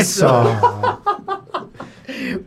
[0.00, 0.88] Alesso.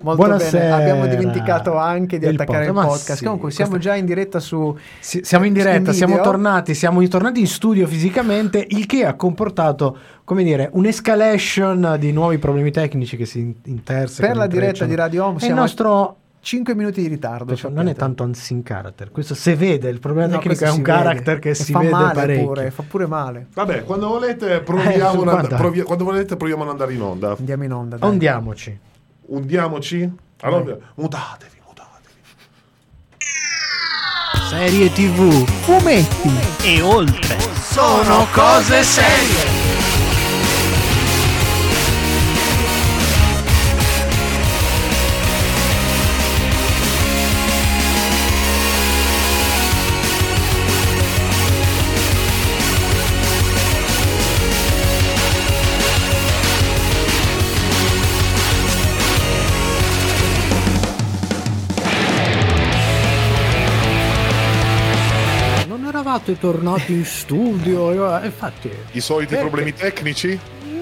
[0.01, 0.75] Molto Buonasera.
[0.77, 3.17] bene, abbiamo dimenticato anche di Il attaccare il pod- ma podcast.
[3.19, 6.73] sì, Comunque siamo questa- già in diretta su Si- siamo in diretta, in siamo tornati,
[6.73, 12.71] siamo ritornati in studio fisicamente, il che ha comportato, come dire, un'escalation di nuovi problemi
[12.71, 14.27] tecnici che si in- intersecano.
[14.27, 17.55] per la diretta di Radio Home E il siamo nostro 5 minuti di ritardo.
[17.55, 20.73] Cioè, non è tanto unseen character, questo se vede, il problema No, tecnico è un
[20.75, 20.91] si vede.
[20.91, 22.45] character che E si fa vede male parecchio.
[22.47, 23.47] pure, fa pure male.
[23.53, 25.47] Vabbè, quando volete Eh, proviamo, ad guarda.
[25.47, 27.35] and- provi- quando volete proviamo ad andare in onda.
[27.39, 27.95] Andiamo in onda.
[27.95, 28.09] dai.
[28.09, 28.77] Ondiamoci.
[29.27, 30.11] Undiamoci.
[30.41, 32.15] Allora, mutatevi, mutatevi.
[34.49, 35.45] Serie TV.
[35.45, 36.29] Fumetti.
[36.67, 37.37] e oltre.
[37.39, 39.62] Sono cose serie.
[66.23, 68.71] Eravate tornati in studio, eh, infatti.
[68.91, 69.41] I soliti Perché?
[69.49, 70.39] problemi tecnici?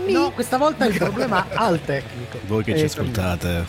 [0.07, 2.37] No, questa volta il problema al tecnico.
[2.45, 3.65] Voi che ci Eh, ascoltate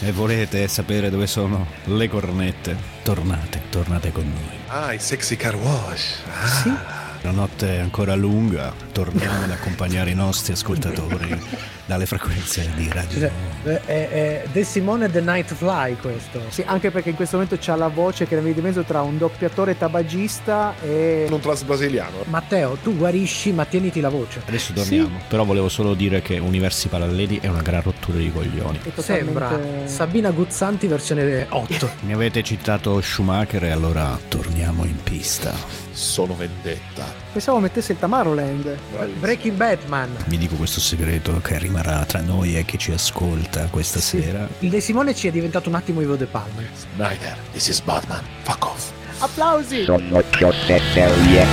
[0.00, 4.58] e volete sapere dove sono le cornette, tornate, tornate con noi.
[4.66, 6.16] Ah, i sexy car wash.
[6.28, 7.02] Ah.
[7.20, 11.40] La notte è ancora lunga, torniamo ad accompagnare i nostri ascoltatori
[11.86, 13.18] dalle frequenze di radio.
[13.18, 13.30] Cioè,
[13.84, 16.40] è, è De Simone The Night Fly questo.
[16.48, 19.18] Sì, anche perché in questo momento c'ha la voce che è di mezzo tra un
[19.18, 22.18] doppiatore tabagista e Un trans brasiliano.
[22.24, 24.42] Matteo, tu guarisci ma tieniti la voce.
[24.46, 28.80] Adesso torniamo, però volevo solo dire che Universi Paralleli è una gran rottura di coglioni.
[28.82, 31.90] è Sembra totalmente- Sabina Guzzanti versione 8.
[32.04, 35.52] Mi avete citato Schumacher e allora torniamo in pista.
[35.90, 37.04] Sono vendetta.
[37.32, 38.76] Pensavo mettesse il Tomorrowland.
[39.20, 40.08] Breaking Batman.
[40.26, 44.46] Vi dico questo segreto che rimarrà tra noi e chi ci ascolta questa sera.
[44.60, 46.62] Il De Simone ci è diventato un attimo Ivo De Palma.
[46.94, 48.20] Snyder, this is Batman.
[48.42, 48.90] Fuck off.
[49.18, 49.82] Applausi!
[49.82, 51.44] Sono cose serie.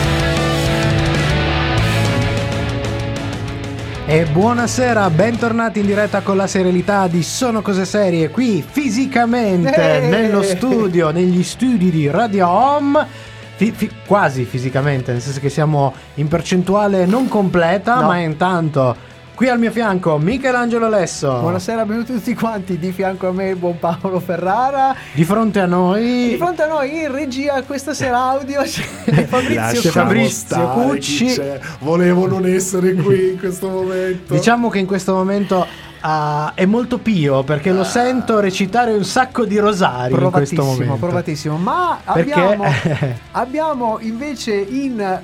[4.06, 10.08] E buonasera, bentornati in diretta con la serialità di Sono Cose Serie qui fisicamente Eh!
[10.08, 13.08] nello studio, negli studi di Radio Home.
[13.56, 18.08] Fi- fi- quasi fisicamente, nel senso che siamo in percentuale non completa, No.
[18.08, 21.40] ma intanto qui al mio fianco Michelangelo Lesso.
[21.40, 22.78] Buonasera, benvenuti tutti quanti.
[22.78, 24.96] Di fianco a me il buon Paolo Ferrara.
[25.14, 28.82] Di fronte a noi Di fronte a noi in regia questa sera audio c'è
[29.26, 30.68] Fabrizio Fabrizio.
[30.70, 31.42] Cucci.
[31.80, 34.34] Volevo non essere qui in questo momento.
[34.34, 35.66] Diciamo che in questo momento
[36.02, 40.64] ah, è molto pio perché lo sento recitare un sacco di rosari in questo Provatissimo,
[40.64, 40.96] momento.
[40.96, 41.58] provatissimo.
[41.58, 42.66] Ma Perché- abbiamo,
[43.32, 45.20] abbiamo invece in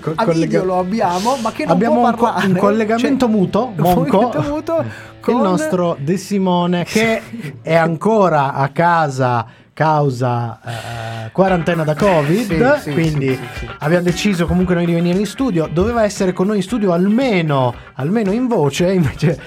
[0.00, 3.26] Co- a collega- video lo abbiamo, ma che non Abbiamo può un, co- un collegamento
[3.26, 4.84] Cioè, muto, monco, muto
[5.20, 7.20] con il nostro De Simone che
[7.62, 14.46] è ancora a casa causa eh, quarantena da Covid, Sì, sì, quindi sì, abbiamo deciso
[14.46, 18.46] comunque noi di venire in studio, doveva essere con noi in studio almeno, almeno in
[18.48, 19.38] voce, invece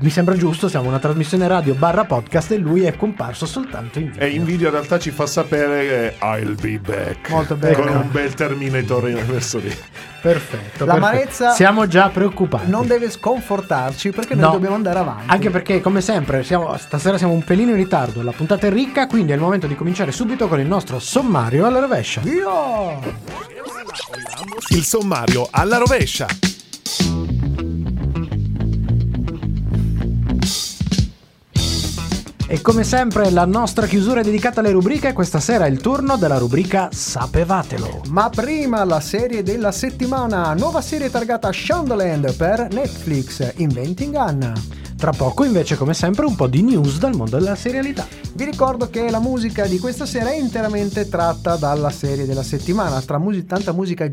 [0.00, 4.10] mi sembra giusto, siamo una trasmissione radio barra podcast e lui è comparso soltanto in
[4.10, 4.20] video.
[4.26, 7.30] E in video in realtà ci fa sapere che I'll be back.
[7.30, 7.74] Molto bene.
[7.74, 9.74] Con un bel Terminator messo lì.
[10.20, 10.84] Perfetto.
[10.84, 11.52] L'amarezza.
[11.52, 12.68] Siamo già preoccupati.
[12.70, 14.50] non deve sconfortarci perché noi No.
[14.52, 15.24] dobbiamo andare avanti.
[15.30, 18.22] Anche perché, come sempre, siamo- stasera siamo un pelino in ritardo.
[18.22, 21.64] La puntata è ricca, quindi è il momento di cominciare subito con il nostro sommario
[21.66, 22.20] alla rovescia.
[22.24, 22.98] Io!
[24.68, 26.26] Il sommario alla rovescia.
[32.52, 35.12] E come sempre, la nostra chiusura è dedicata alle rubriche.
[35.12, 38.02] Questa sera è il turno della rubrica Sapevatelo.
[38.08, 44.52] Ma prima la serie della settimana, nuova serie targata Shondaland per Netflix, Inventing Anna.
[44.96, 48.04] Tra poco, invece, come sempre, un po' di news dal mondo della serialità.
[48.32, 53.00] Vi ricordo che la musica di questa sera è interamente tratta dalla serie della settimana,
[53.00, 54.10] tra musi- tanta musica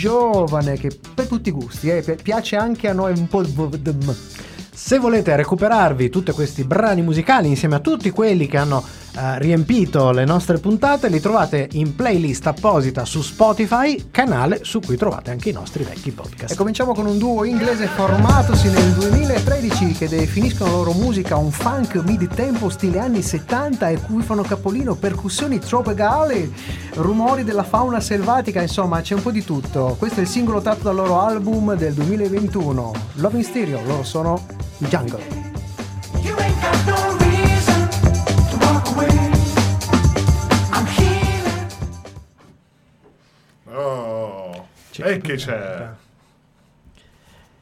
[0.00, 3.42] giovane che per tutti i gusti, eh, pi- piace anche a noi un po'
[4.76, 8.84] Se volete recuperarvi tutti questi brani musicali insieme a tutti quelli che hanno
[9.16, 14.96] eh, riempito le nostre puntate, li trovate in playlist apposita su Spotify, canale su cui
[14.96, 16.52] trovate anche i nostri vecchi podcast.
[16.52, 21.52] E cominciamo con un duo inglese formatosi nel 2013 che definiscono la loro musica un
[21.52, 26.52] funk mid-tempo stile anni 70 e cui fanno capolino percussioni tropicali,
[26.94, 29.94] rumori della fauna selvatica, insomma c'è un po' di tutto.
[29.98, 34.44] Questo è il singolo tratto dal loro album del 2021, Love in Stereo, loro sono
[34.78, 35.53] Jungle.
[45.02, 45.88] E che c'è?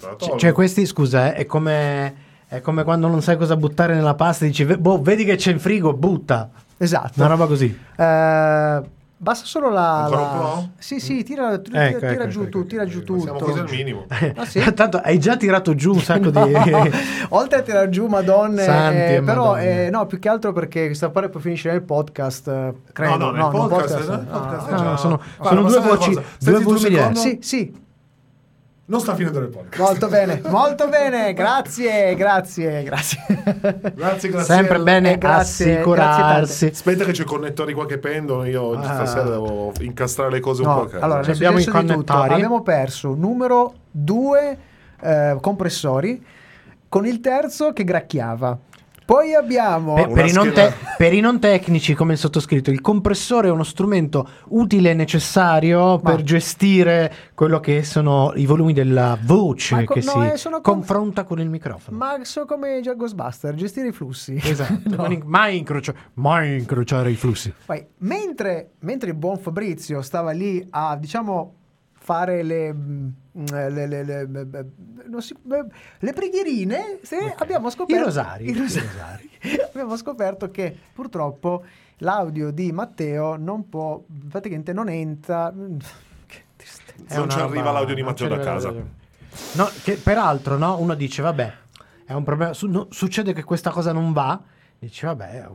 [0.01, 2.31] La Cioè, cioè, questi, scusa, eh, è come.
[2.53, 5.37] È come quando non sai cosa buttare nella pasta e dici, "Ve- boh, vedi che
[5.37, 6.51] c'è in frigo, butta.
[6.77, 7.13] Esatto.
[7.17, 7.67] Una roba così.
[7.97, 8.83] Eh,
[9.23, 10.09] basta solo la.
[10.11, 10.69] La- un po'?
[10.79, 13.21] Sì, sì, tira, tira- Ecco, tira ecco, giù ecco, tu, ecco, tira giù tutto.
[13.23, 14.07] Siamo quasi al minimo.
[14.35, 14.61] Ah, sì?
[14.75, 16.53] Tanto hai già tirato giù un sacco No, di...
[17.31, 19.87] oltre a tirare giù Madonne, Santi eh, però Madonne.
[19.87, 22.49] eh, no, più che altro perché questa pare poi finisce nel podcast.
[22.49, 23.17] eh, credo.
[23.17, 25.81] no, nel podcast, podcast, nel podcast no, è no, già- sono- Guarda, sono ma due
[25.97, 27.19] voci- due volumi secondo?
[27.21, 27.75] Sì, sì,
[28.85, 29.79] Non sta finendo il podcast.
[29.81, 33.25] molto bene, molto bene, grazie, grazie, grazie.
[33.95, 34.43] Grazie, grazie.
[34.55, 36.67] Sempre bene grazie, assicurarsi.
[36.67, 38.45] Aspetta che ci connettori qualche pendolo.
[38.45, 38.95] Io oggi Ah.
[38.95, 42.33] stasera devo incastrare le cose un No, po' a allora, abbiamo i connettori.
[42.35, 44.59] abbiamo perso numero due
[45.01, 46.25] eh, compressori
[46.89, 48.59] con il terzo che gracchiava.
[49.05, 52.81] Poi abbiamo Per, per i non te- per i non tecnici, come il sottoscritto, il
[52.81, 58.73] compressore è uno strumento utile e necessario Ma- per gestire quello che sono i volumi
[58.73, 61.97] della voce co- che no, si eh, confronta con il microfono.
[61.97, 64.39] Ma sono come già Ghostbuster, gestire i flussi.
[64.41, 65.07] Esatto, No.
[65.11, 67.53] in- mai, incrocia- mai incrociare i flussi.
[67.67, 71.55] Poi, mentre, mentre il buon Fabrizio stava lì a, diciamo,
[71.93, 72.75] fare le,
[73.33, 74.67] le, le- le- le- le-
[75.07, 75.37] non si-
[75.99, 78.03] le preghierine, sì, abbiamo scoperto...
[78.03, 78.51] I rosari.
[78.51, 79.31] i rosari.
[79.73, 81.65] abbiamo scoperto che purtroppo
[81.99, 85.53] l'audio di Matteo non può, praticamente non entra...
[86.27, 87.15] Che tristezza.
[87.15, 88.71] È Non ci roba- arriva l'audio di Matteo da casa.
[88.73, 91.53] No, che peraltro no, uno dice, vabbè,
[92.05, 94.41] è un problema, su- no, succede che questa cosa non va,
[94.79, 95.49] dici, vabbè,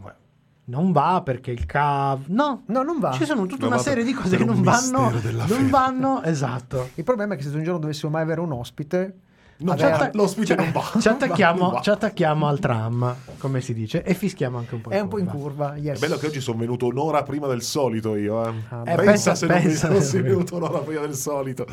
[0.69, 2.25] non va perché il cav...
[2.27, 3.11] No, No, non va.
[3.13, 5.69] ci sono tutta Non una serie di cose che non vanno, non fede.
[5.69, 6.89] vanno, esatto.
[6.95, 9.19] Il problema è che se un giorno dovessimo mai avere un ospite...
[9.59, 10.83] No, avere- cioè, l'ospite non va.
[10.99, 11.81] Ci attacchiamo, Non va.
[11.81, 14.89] ci attacchiamo al tram, come si dice, e fischiamo anche un po'.
[14.91, 15.69] È un po' in curva.
[15.69, 15.97] curva, yes.
[15.97, 18.45] È bello che oggi sono venuto un'ora prima del solito io.
[18.45, 18.53] Eh.
[18.69, 21.65] Ah, Eh, pensa, pensa- se non pensa- mi fossi venuto un'ora prima del solito.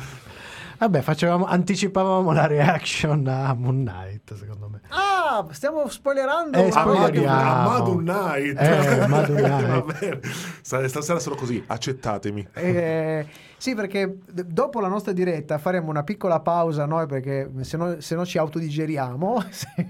[0.79, 4.81] Vabbè, facevamo, anticipavamo la reaction a Moon Knight, secondo me.
[4.89, 6.59] Ah, stiamo spoilerando.
[6.59, 7.41] Eh, Ah, spoileriamo.
[7.41, 8.61] Amado Night.
[8.61, 9.99] Eh, Amado Va Night.
[10.01, 10.21] bene.
[10.63, 12.49] Sta- Stasera sono così, accettatemi.
[12.55, 13.27] Eh,
[13.57, 18.15] sì, perché dopo la nostra diretta faremo una piccola pausa noi perché se no, se
[18.15, 19.43] no ci autodigeriamo.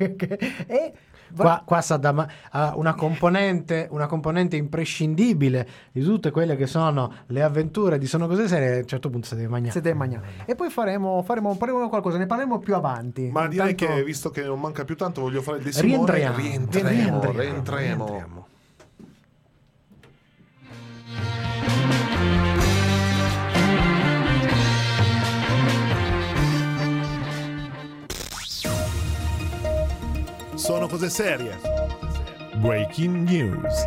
[0.66, 0.92] e
[1.34, 7.42] Qua, qua Saddam ha una componente, una componente imprescindibile di tutte quelle che sono le
[7.42, 8.74] avventure di Sono Cose Serie.
[8.74, 9.72] A un certo punto si deve mangiare.
[9.72, 10.26] se deve mangiare.
[10.44, 13.30] E poi faremo, faremo, faremo qualcosa, ne parleremo più avanti.
[13.30, 16.12] Ma direi Intanto- che visto che non manca più tanto, voglio fare il decimone.
[16.12, 16.36] Rientriamo.
[16.36, 17.30] Rientriamo.
[17.32, 17.76] Rientriamo.
[18.06, 18.46] rientriamo.
[30.64, 31.60] Sono cose serie.
[32.54, 33.84] Breaking news.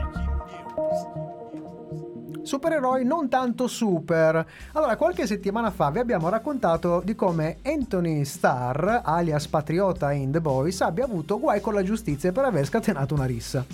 [2.44, 4.46] Supereroi non tanto super.
[4.74, 10.40] Allora, qualche settimana fa vi abbiamo raccontato di come Anthony Starr, alias Patriota in The
[10.40, 13.66] Boys, abbia avuto guai con la giustizia per aver scatenato una rissa.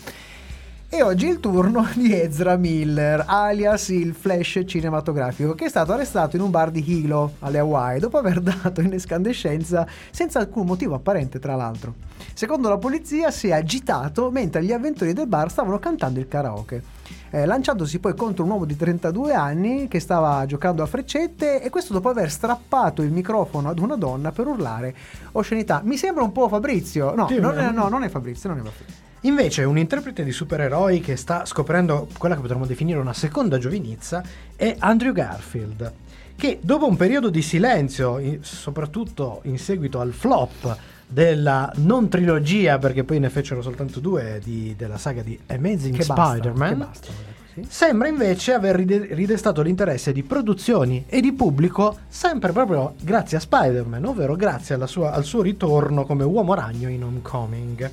[0.96, 6.36] E oggi il turno di Ezra Miller, alias il Flash cinematografico, che è stato arrestato
[6.36, 10.94] in un bar di Hilo, alle Hawaii, dopo aver dato in escandescenza senza alcun motivo
[10.94, 11.96] apparente, tra l'altro.
[12.36, 16.84] Secondo la polizia si è agitato mentre gli avventori del bar stavano cantando il karaoke,
[17.32, 21.72] eh, lanciandosi poi contro un uomo di 32 anni che stava giocando a freccette e
[21.72, 24.94] questo dopo aver strappato il microfono ad una donna per urlare
[25.32, 25.82] oscenità.
[25.84, 27.16] Mi sembra un po' Fabrizio.
[27.16, 29.04] No, non è, no, non è Fabrizio, non è Fabrizio.
[29.26, 34.22] Invece, un interprete di supereroi che sta scoprendo quella che potremmo definire una seconda giovinezza
[34.56, 35.94] è Andrew Garfield,
[36.36, 43.06] che dopo un periodo di silenzio, soprattutto in seguito al flop della non trilogia, perché
[43.06, 47.08] poi ne fecero soltanto due di- della saga di Amazing Che basta, Spider-Man, basta,
[47.54, 47.66] sì.
[47.70, 53.40] Sembra invece aver ride- ridestato l'interesse di produzioni e di pubblico sempre proprio grazie a
[53.40, 57.92] Spider-Man, ovvero grazie sua- al suo ritorno come uomo ragno in Homecoming.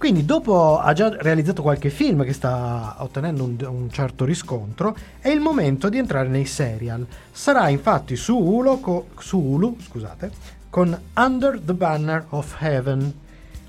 [0.00, 5.28] Quindi dopo ha già realizzato qualche film che sta ottenendo un, un certo riscontro, è
[5.28, 7.06] il momento di entrare nei serial.
[7.30, 10.30] Sarà infatti su Hulu, co- su Hulu, scusate,
[10.70, 13.12] con Under the Banner of Heaven,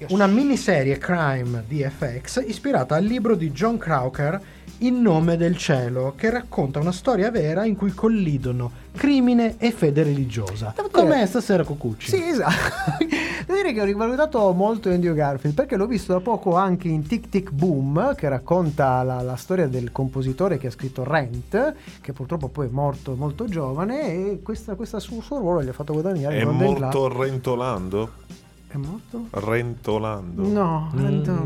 [0.07, 4.41] una miniserie crime di FX ispirata al libro di John Crowker
[4.83, 10.01] In nome del cielo, che racconta una storia vera in cui collidono crimine e fede
[10.01, 10.73] religiosa.
[10.75, 12.09] Devo dire- Com'è stasera Cocucci?
[12.09, 12.97] Sì, esatto.
[13.45, 17.05] Devo dire che ho rivalutato molto Andrew Garfield perché l'ho visto da poco anche in
[17.05, 22.11] Tic Tic Boom, che racconta la, la storia del compositore che ha scritto Rent, che
[22.11, 25.93] purtroppo poi è morto molto giovane, e questa, questa suo, suo ruolo gli ha fatto
[25.93, 28.11] guadagnare È morto rentolando?
[28.71, 29.27] È morto?
[29.31, 30.47] Rentolando.
[30.47, 30.89] No,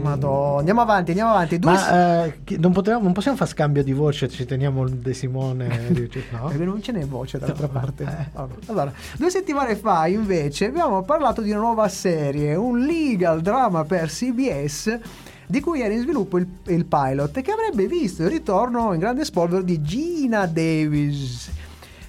[0.02, 0.60] madonna.
[0.60, 1.58] Andiamo avanti, andiamo avanti.
[1.58, 5.14] Due Ma eh, non, potevamo- non possiamo fare scambio di voce, ci teniamo il De
[5.14, 5.88] Simone.
[5.92, 6.52] di- no?
[6.56, 8.04] Non ce n'è voce dall'altra parte.
[8.04, 8.40] Eh.
[8.68, 14.08] Allora, due settimane fa invece abbiamo parlato di una nuova serie, un legal drama per
[14.10, 15.00] CBS
[15.48, 19.00] di cui era in sviluppo il, il pilot e che avrebbe visto il ritorno in
[19.00, 21.50] grande spolvero di Gina Davis.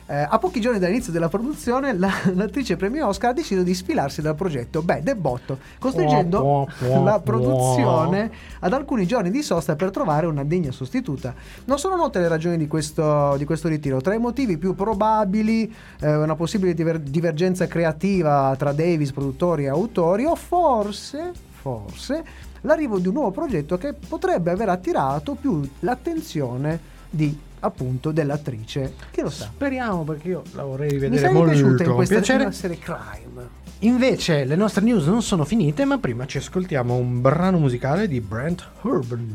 [0.09, 4.23] Eh, a pochi giorni dall'inizio della produzione, la- l'attrice premio Oscar ha deciso di sfilarsi
[4.23, 4.81] dal progetto.
[4.81, 9.91] Beh, del botto, costringendo Può, può, può, la produzione ad alcuni giorni di sosta per
[9.91, 11.35] trovare una degna sostituta.
[11.65, 14.01] Non sono note le ragioni di questo, di questo ritiro.
[14.01, 19.69] Tra i motivi più probabili, eh, una possibile diver- divergenza creativa tra Davis, produttori e
[19.69, 22.25] autori, o forse, forse,
[22.61, 28.95] l'arrivo di un nuovo progetto che potrebbe aver attirato più l'attenzione di appunto dell'attrice.
[29.11, 29.45] Chi lo sa?
[29.47, 31.51] Speriamo perché io la vorrei Mi rivedere sei molto.
[31.53, 32.53] piaciuta in questa piacere.
[32.53, 33.65] serie crime.
[33.81, 38.21] Invece le nostre news non sono finite, ma prima ci ascoltiamo un brano musicale di
[38.21, 39.31] Brent Urban.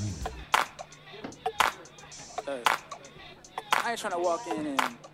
[3.84, 5.11] I ain't trying to walk in and.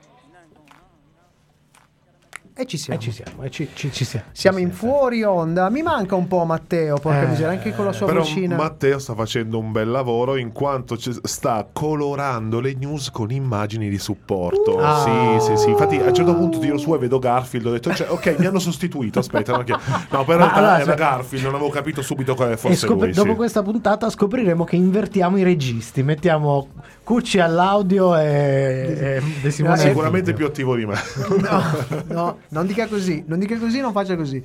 [2.59, 2.99] E ci siamo.
[2.99, 4.25] E ci siamo, e ci, ci- ci siamo.
[4.31, 5.69] Siamo Ci in fuori onda.
[5.69, 8.55] Mi manca un po' Matteo, porca Eh, miseria, anche con la sua Però vocina.
[8.55, 13.99] Matteo sta facendo un bel lavoro in quanto sta colorando le news con immagini di
[13.99, 14.79] supporto.
[14.79, 15.37] Ah.
[15.39, 15.69] Sì, sì, sì.
[15.69, 17.67] Infatti, a un certo punto tiro su e vedo Garfield.
[17.67, 19.19] Ho detto, cioè, ok, mi hanno sostituito.
[19.19, 21.45] Aspetta, no, che- no, però in realtà allora, era cioè- Garfield.
[21.45, 23.11] Non avevo capito subito quale fosse scop- lui.
[23.11, 23.35] dopo sì.
[23.35, 26.69] questa puntata scopriremo che invertiamo i registi, mettiamo
[27.07, 30.95] Cucci all'audio e, e De Simone Sicuramente più attivo di me.
[31.39, 31.63] No,
[32.07, 34.43] no, non dica così, non dica così, non faccia così.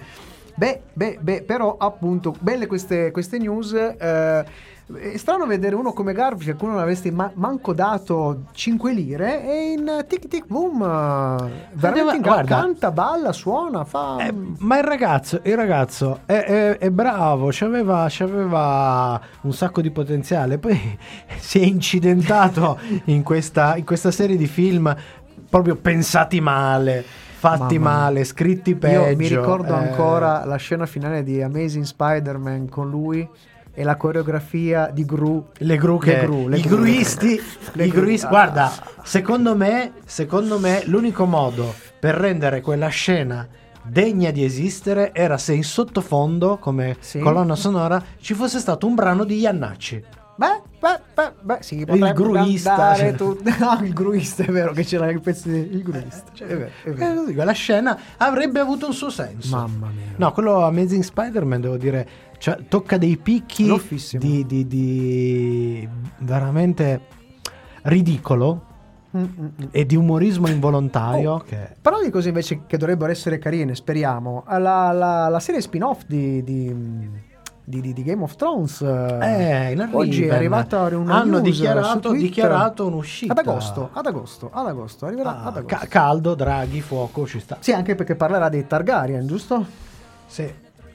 [0.55, 3.73] Beh, beh, beh, però appunto, belle queste, queste news.
[3.73, 4.45] eh,
[4.95, 9.73] è strano vedere uno come Garfield, che qualcuno l'avresti ma- manco dato 5 lire, e
[9.73, 12.61] in tic tic boom, eh, veramente gra- guarda.
[12.61, 14.19] canta, balla, suona, fa...
[14.19, 19.91] Eh, ma il ragazzo, il ragazzo è, è- è bravo, c'aveva, c'aveva un sacco di
[19.91, 20.99] potenziale, poi
[21.39, 24.95] si è incidentato in questa, in questa serie di film
[25.49, 29.09] proprio pensati male, fatti Mamma male, scritti peggio.
[29.09, 33.29] Io mi ricordo eh, ancora la scena finale di Amazing Spider-Man con lui
[33.75, 35.47] e la coreografia di Gru.
[35.59, 36.77] Le gru che Le gru, le i gru.
[36.77, 37.41] gruisti,
[37.73, 38.71] Le gruisti- guarda,
[39.03, 43.47] secondo me, secondo me l'unico modo per rendere quella scena
[43.85, 47.19] degna di esistere era se in sottofondo come Sì.
[47.19, 50.05] colonna sonora ci fosse stato un brano di Iannacci.
[50.35, 52.73] Beh, beh, beh, beh, sì, potrebbe gruista.
[52.75, 55.57] andare tu- No, il gruista, è vero che c'era il pezzo di...
[55.73, 57.21] Il gruista, cioè, è vero, è Eh, vero.
[57.21, 59.55] così, quella scena avrebbe avuto un suo senso.
[59.55, 60.15] Mamma mia.
[60.17, 62.09] No, quello Amazing Spider-Man, devo dire,
[62.43, 63.73] cioè, tocca dei picchi
[64.19, 67.01] di, di- di veramente
[67.83, 68.71] ridicolo
[69.15, 69.49] Mm, mm, mm.
[69.73, 71.33] e di umorismo involontario.
[71.33, 71.77] Oh, che...
[71.83, 74.43] Però di cose invece che dovrebbero essere carine, speriamo.
[74.49, 76.75] La, la- la serie spin-off di, di,
[77.63, 78.81] di- di- di Game of Thrones.
[78.81, 79.99] Eh, in arrivo.
[79.99, 83.33] oggi è arrivata una Hanno dichiarato, dichiarato un'uscita.
[83.33, 85.05] Ad agosto, ad agosto, ad agosto.
[85.05, 85.77] Arriverà Ah, ad agosto.
[85.77, 87.59] ca- caldo, draghi, fuoco, ci sta.
[87.61, 89.67] sì, anche perché parlerà dei Targaryen, giusto?
[90.27, 90.51] Sì.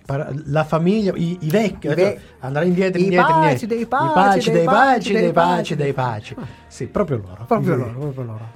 [0.08, 3.68] Par- La famiglia, i, i vecchi, I ve- andrà indietro, i indietro, paci indietro.
[3.68, 6.36] dei I paci, paci, dei dei paci, dei paci, dei paci.
[6.68, 7.44] Sì, proprio loro.
[7.46, 8.48] Proprio I- loro, proprio loro.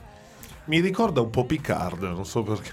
[0.65, 2.71] Mi ricorda un po' Picard, non so perché.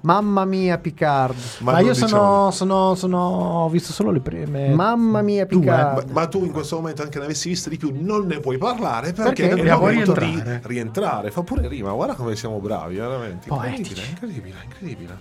[0.00, 1.36] Mamma mia, Picard.
[1.60, 4.74] Ma, non io diciamo- sono, sono, sono, ho visto solo le prime.
[4.74, 5.60] Mamma mia, due.
[5.60, 6.06] Picard.
[6.10, 8.58] Ma, ma tu in questo momento anche ne avessi viste di più, non ne puoi
[8.58, 9.54] parlare perché, Perché?
[9.54, 10.30] Dobbiamo rientrare.
[10.32, 11.30] di rientrare.
[11.30, 13.48] Fa pure rima, guarda come siamo bravi, veramente.
[13.48, 15.18] Incredibile, incredibile, incredibile.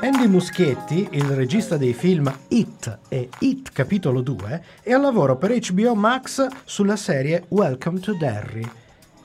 [0.00, 5.54] Andy Muschietti, il regista dei film It e It capitolo 2, è al lavoro per
[5.58, 8.66] HBO Max sulla serie Welcome to Derry,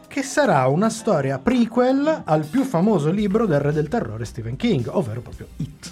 [0.08, 4.86] che sarà una storia prequel al più famoso libro del re del terrore Stephen King,
[4.92, 5.92] ovvero proprio It.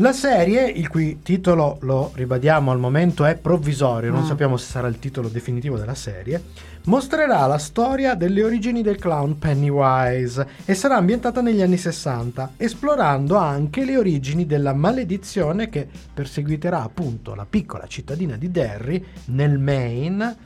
[0.00, 4.86] La serie, il cui titolo, lo ribadiamo al momento, è provvisorio, non sappiamo se sarà
[4.86, 6.40] il titolo definitivo della serie,
[6.84, 13.34] mostrerà la storia delle origini del clown Pennywise e sarà ambientata negli anni 60, esplorando
[13.34, 20.36] anche le origini della maledizione che perseguiterà appunto la piccola cittadina di Derry nel Maine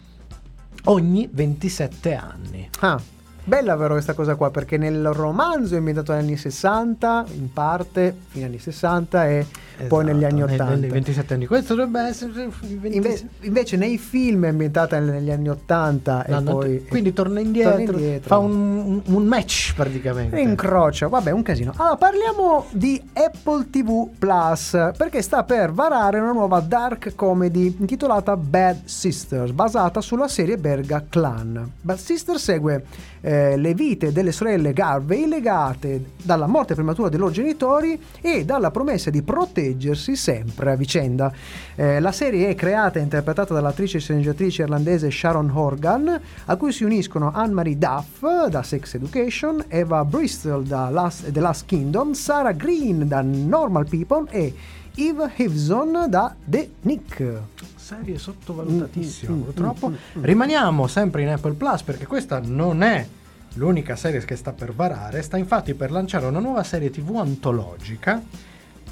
[0.85, 2.71] ogni 27 anni.
[2.81, 2.99] Ah,
[3.45, 8.15] Bella però questa cosa qua, perché nel romanzo è ambientato negli anni 60, in parte,
[8.29, 9.47] fine anni 60 e
[9.89, 10.75] poi negli anni Esatto, 80.
[10.81, 11.47] nei 27 anni.
[11.47, 12.35] Questo dovrebbe essere i
[12.77, 17.41] 26 Inve- invece nei film è ambientata negli anni 80 e l'anno- poi quindi torna
[17.41, 18.29] indietro, torna indietro.
[18.29, 20.39] fa un, un- match praticamente.
[20.39, 21.73] Incrocia, vabbè, un casino.
[21.77, 28.37] Allora, parliamo di Apple TV Plus, perché sta per varare una nuova dark comedy intitolata
[28.37, 31.69] Bad Sisters, basata sulla serie belga Clan.
[31.81, 32.85] Bad Sisters segue
[33.23, 38.71] eh, le vite delle sorelle Garvey legate dalla morte prematura dei loro genitori e dalla
[38.71, 41.33] promessa di proteggersi sempre a vicenda.
[41.75, 46.73] Eh, la serie è creata e interpretata dall'attrice e sceneggiatrice irlandese Sharon Horgan, a cui
[46.73, 52.53] si uniscono Anne-Marie Duff da Sex Education, Eva Bristol da Last, The Last Kingdom, Sarah
[52.53, 54.53] Green da Normal People e
[54.95, 57.41] Eve Hivson da The Nick.
[57.77, 59.89] Serie sottovalutatissima, Mm, mm, purtroppo.
[59.89, 60.25] mm, mm.
[60.25, 63.07] Rimaniamo sempre in Apple Plus perché questa non è
[63.55, 68.23] l'unica serie che sta per varare, sta infatti per lanciare una nuova serie TV antologica,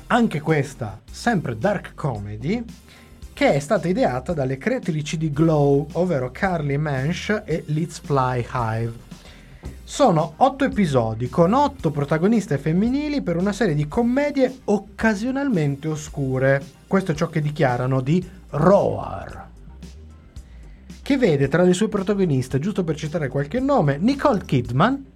[0.08, 2.62] anche questa sempre dark comedy,
[3.32, 9.08] che è stata ideata dalle creatrici di Glow, ovvero Carly Mensch e Let's Fly Hive.
[9.84, 16.62] Sono otto episodi con otto protagoniste femminili per una serie di commedie occasionalmente oscure.
[16.86, 19.48] Questo è ciò che dichiarano di Roar.
[21.02, 25.06] Che vede tra le sue protagoniste, giusto per citare qualche nome, Nicole Kidman,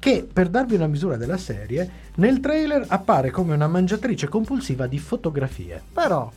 [0.00, 4.98] che per darvi una misura della serie, nel trailer appare come una mangiatrice compulsiva di
[4.98, 5.80] fotografie.
[5.92, 6.30] Però,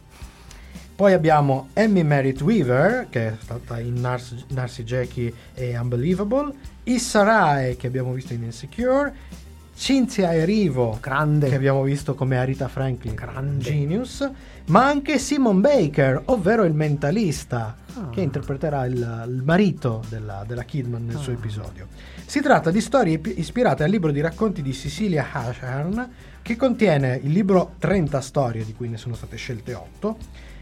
[0.97, 6.51] Poi abbiamo Emmy Merritt Weaver, che è stata in Narcy, Narcy Jackie e Unbelievable,
[6.85, 9.13] Issa Rae, che abbiamo visto in Insecure,
[9.75, 11.49] Cynthia Erivo, grande.
[11.49, 13.63] che abbiamo visto come Arita Franklin, Grande.
[13.63, 14.27] Genius,
[14.69, 18.09] ma anche Simon Baker, ovvero il mentalista, Ah.
[18.11, 18.93] che interpreterà il,
[19.27, 21.87] il marito della, della Kidman nel suo episodio.
[22.25, 26.07] Si tratta di storie ispirate al libro di racconti di Cecilia Ashern,
[26.43, 30.17] che contiene il libro 30 storie, di cui ne sono state scelte 8,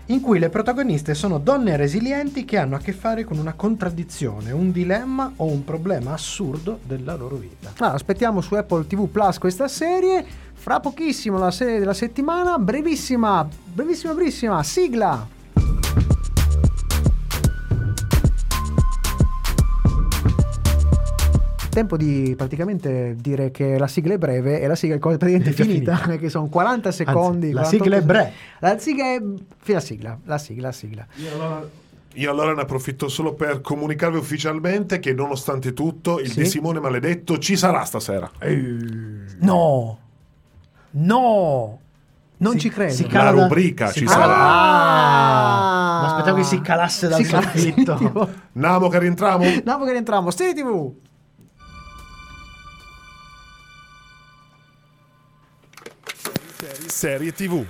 [0.08, 4.52] in cui le protagoniste sono donne resilienti che hanno a che fare con una contraddizione,
[4.52, 7.72] un dilemma o un problema assurdo della loro vita.
[7.78, 10.26] Allora, aspettiamo su Apple TV Plus questa serie.
[10.54, 12.58] Fra pochissimo la serie della settimana.
[12.58, 14.64] Brevissima, brevissima, brevissima.
[14.64, 15.35] Sigla.
[21.75, 25.51] Tempo di praticamente dire che la sigla è breve e la sigla è quasi praticamente
[25.51, 26.15] È finita, finita.
[26.24, 27.51] che sono 40 secondi.
[27.51, 28.32] la 48 sigla è bre.
[28.60, 29.22] La sigla è.
[29.74, 31.08] La sigla, la sigla, la sigla.
[32.13, 36.39] Io allora ne approfitto solo per comunicarvi ufficialmente che nonostante tutto il Sì?
[36.39, 38.32] De Simone maledetto ci sarà stasera.
[39.41, 40.00] No!
[40.91, 41.79] No!
[42.38, 42.93] Non Si- ci credo.
[42.93, 44.36] si La cala da- rubrica ci cala- sarà.
[44.38, 46.00] Ah!
[46.02, 48.30] Ma aspettavo che si calasse dal Si soffitto.
[48.54, 49.43] Namo che rientriamo?
[49.63, 50.93] Dopo che rientriamo, Serie TV.
[56.95, 57.65] Serie TV.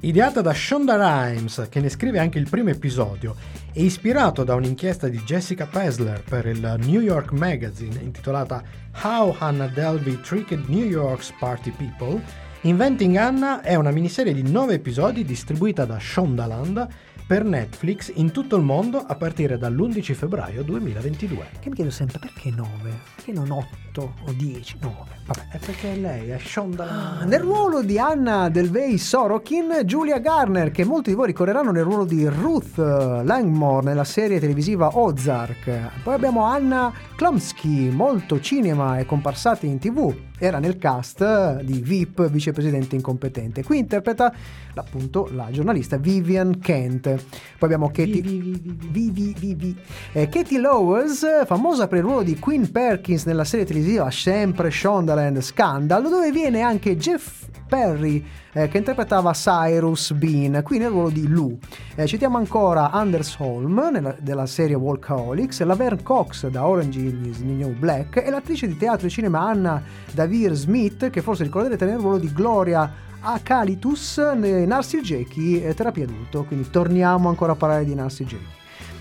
[0.00, 3.36] Ideata da Shonda Rhimes, che ne scrive anche il primo episodio,
[3.74, 8.62] e ispirato da un'inchiesta di Jessica Pesler per il New York Magazine intitolata
[9.02, 12.22] How Hannah Delvey Tricked New York's Party People,
[12.62, 16.88] Inventing Anna è una miniserie di 9 episodi distribuita da Shondaland
[17.28, 21.50] per Netflix in tutto il mondo a partire dall'11 febbraio 2022.
[21.60, 22.90] Che mi chiedo sempre perché 9?
[23.16, 24.76] Perché non 8 o 10?
[24.80, 25.16] 9.
[25.28, 25.48] Vabbè.
[25.50, 27.28] È perché lei è Shondaland.
[27.28, 32.06] Nel ruolo di Anna Delvey Sorokin, Julia Garner, che molti di voi ricorderanno nel ruolo
[32.06, 36.02] di Ruth eh, Langmore nella serie televisiva Ozark.
[36.02, 40.16] Poi abbiamo Anna Klumsky, molto cinema e comparsati in tv.
[40.40, 43.64] Era nel cast di VIP, vicepresidente incompetente.
[43.64, 44.32] Qui interpreta
[44.74, 47.08] appunto la giornalista Vivian Kent.
[47.08, 47.18] Poi
[47.58, 49.76] abbiamo Katie, Vivi, Vivi.
[50.12, 55.40] Eh, Katie Lowers, famosa per il ruolo di Queen Perkins nella serie televisiva sempre Shondaland
[55.40, 58.22] Scandal, dove viene anche Jeff Perry
[58.52, 61.56] eh, che interpretava Cyrus Bean, qui nel ruolo di Lou.
[61.94, 67.72] Eh, citiamo ancora Anders Holm nella, della serie Walkaholics, Laverne Cox da Orange is New
[67.78, 72.18] Black e l'attrice di teatro e cinema Anna Davir Smith, che forse ricorderete nel ruolo
[72.18, 77.94] di Gloria Acalitus in Narcy Jackie eh, terapia adulto, quindi torniamo ancora a parlare di
[77.94, 78.56] Narcy Jackie.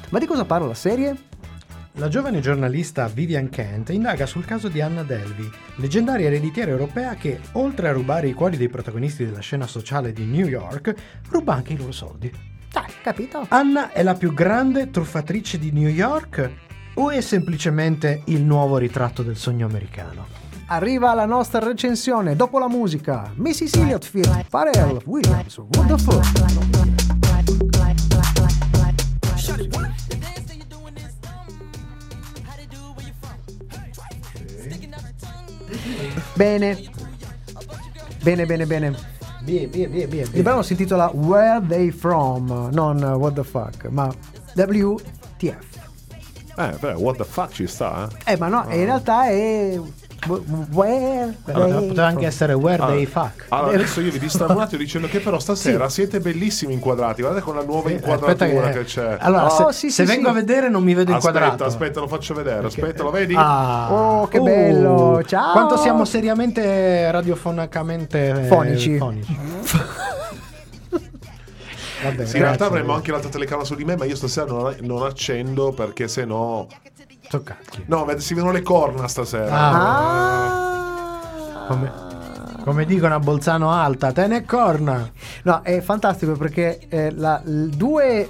[0.09, 1.26] Ma di cosa parla la serie?
[1.97, 7.39] La giovane giornalista Vivian Kent indaga sul caso di Anna Delvey, leggendaria ereditiera europea che,
[7.53, 10.93] oltre a rubare i cuori dei protagonisti della scena sociale di New York,
[11.29, 12.31] ruba anche i loro soldi.
[12.71, 13.47] Dai, capito?
[13.49, 16.51] Anna è la più grande truffatrice di New York
[16.93, 20.27] o è semplicemente il nuovo ritratto del sogno americano?
[20.67, 23.31] Arriva la nostra recensione dopo la musica.
[23.37, 24.11] Missy Elliott,
[24.47, 25.89] Pharrell Williams, What
[36.33, 36.77] Bene.
[38.23, 38.95] Bene, bene, bene.
[39.43, 40.25] Via, via, via, via.
[40.31, 44.13] Il brano si intitola Where They From, non uh, What the Fuck, ma
[44.55, 45.75] WTF.
[46.57, 48.33] Eh, beh, what the fuck ci sta, eh?
[48.33, 49.79] Eh, ma no, in realtà è
[50.71, 52.25] Where Allora, They poteva anche From.
[52.27, 52.87] essere Where Ah.
[52.87, 53.45] They Fuck.
[53.49, 57.21] Allora, adesso io vi distraggo un attimo dicendo che però stasera siete bellissimi inquadrati.
[57.21, 58.31] Guardate con la nuova Sì, inquadratura
[58.67, 59.17] aspetta che, c'è.
[59.19, 60.31] Allora, Oh, se, sì, se sì, vengo sì.
[60.31, 61.63] a vedere non mi vedo aspetta, inquadrato.
[61.65, 62.65] aspetta, lo faccio vedere.
[62.67, 63.35] Aspetta, lo vedi?
[63.37, 63.87] Ah.
[63.93, 65.51] Oh, che Uh, bello, ciao.
[65.53, 68.97] Quanto siamo seriamente radiofonicamente eh, Fonici.
[68.97, 69.37] fonici.
[72.03, 74.75] Vabbè, Sì, in realtà avremmo anche l'altra telecamera su di me, ma io stasera non,
[74.81, 76.67] non accendo perché se no.
[77.29, 77.83] So cacchi.
[77.87, 79.51] No, si vedono le corna stasera.
[79.51, 79.71] Ah,
[81.53, 81.65] Ah.
[81.67, 81.91] come,
[82.67, 85.09] come dicono a Bolzano Alta, te ne corna.
[85.43, 88.29] No, è fantastico perché eh, la- due,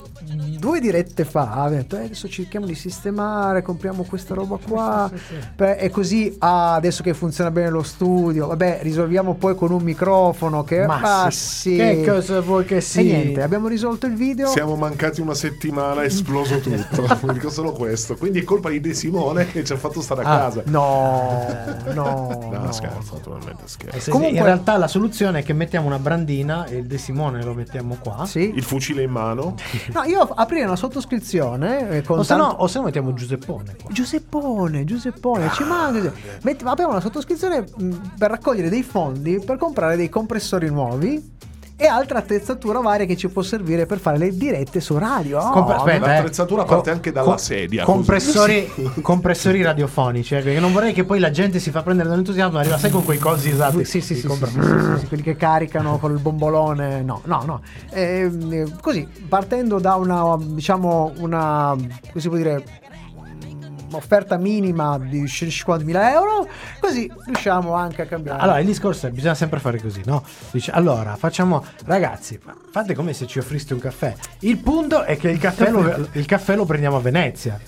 [0.59, 5.09] due dirette fa ha detto "Eh, adesso cerchiamo di sistemare, compriamo questa roba qua
[5.57, 10.63] e così ah, adesso che funziona bene lo studio, vabbè risolviamo poi con un microfono
[10.63, 11.75] che Ma ah, sì, sì.
[11.77, 13.01] che cosa vuoi che E sia?
[13.01, 14.47] niente, abbiamo risolto il video.
[14.49, 17.07] Siamo mancati una settimana, è esploso tutto.
[17.33, 18.15] Dico solo questo.
[18.15, 20.61] Quindi è colpa di De Simone che ci ha fatto stare a Ah, casa.
[20.65, 21.45] No,
[21.93, 22.71] no, No, no.
[22.71, 24.11] scherzo, naturalmente scherzo.
[24.27, 27.53] Comunque- in realtà la soluzione è che mettiamo una brandina e il De Simone lo
[27.53, 28.25] mettiamo qua.
[28.25, 28.51] Sì.
[28.55, 29.55] Il fucile in mano.
[29.93, 33.13] No, io aprire una sottoscrizione eh, con O se, no, tanto- o se no mettiamo
[33.13, 33.91] Giuseppone qua.
[33.91, 36.11] Giuseppone, Giuseppone, ci manca.
[36.43, 41.35] Metti- apriamo una sottoscrizione mh, per raccogliere dei fondi per comprare dei compressori nuovi
[41.79, 45.39] e altra attrezzatura varia che ci può servire per fare le dirette su radio.
[45.39, 46.15] Oh, Compre- aspetta, eh.
[46.17, 47.95] l'attrezzatura parte anche dalla co- sedia, così.
[47.95, 50.35] Compressori, compressori radiofonici.
[50.35, 52.89] eh, perché non vorrei che poi la gente si fa prendere dall'entusiasmo e arriva sai
[52.89, 53.85] con quei cosi esatti.
[53.85, 57.03] Sì, sì, sì, sì, compra- sì, sì, sì, quelli che caricano col bombolone.
[57.03, 57.61] No, no, no.
[57.91, 62.63] Eh, così, partendo da una, diciamo, una, come si può dire,
[63.91, 66.47] offerta minima di 50.000 euro,
[66.79, 68.41] così riusciamo anche a cambiare.
[68.41, 70.23] Allora, il discorso è bisogna sempre fare così, no?
[70.51, 74.15] Dice, allora, facciamo, ragazzi, ma fate come se ci offriste un caffè.
[74.39, 77.59] Il punto è che il caffè lo, il caffè lo prendiamo a Venezia.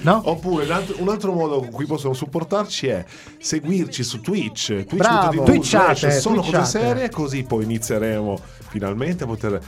[0.00, 0.22] No?
[0.26, 3.04] Oppure un altro, un altro modo con cui possono supportarci è
[3.38, 4.84] seguirci su Twitch.
[4.94, 5.42] Bravo.
[5.42, 6.70] Twitch.tv Twitchate, slash sono cose twitchate.
[6.70, 9.60] serie, così poi inizieremo finalmente a poter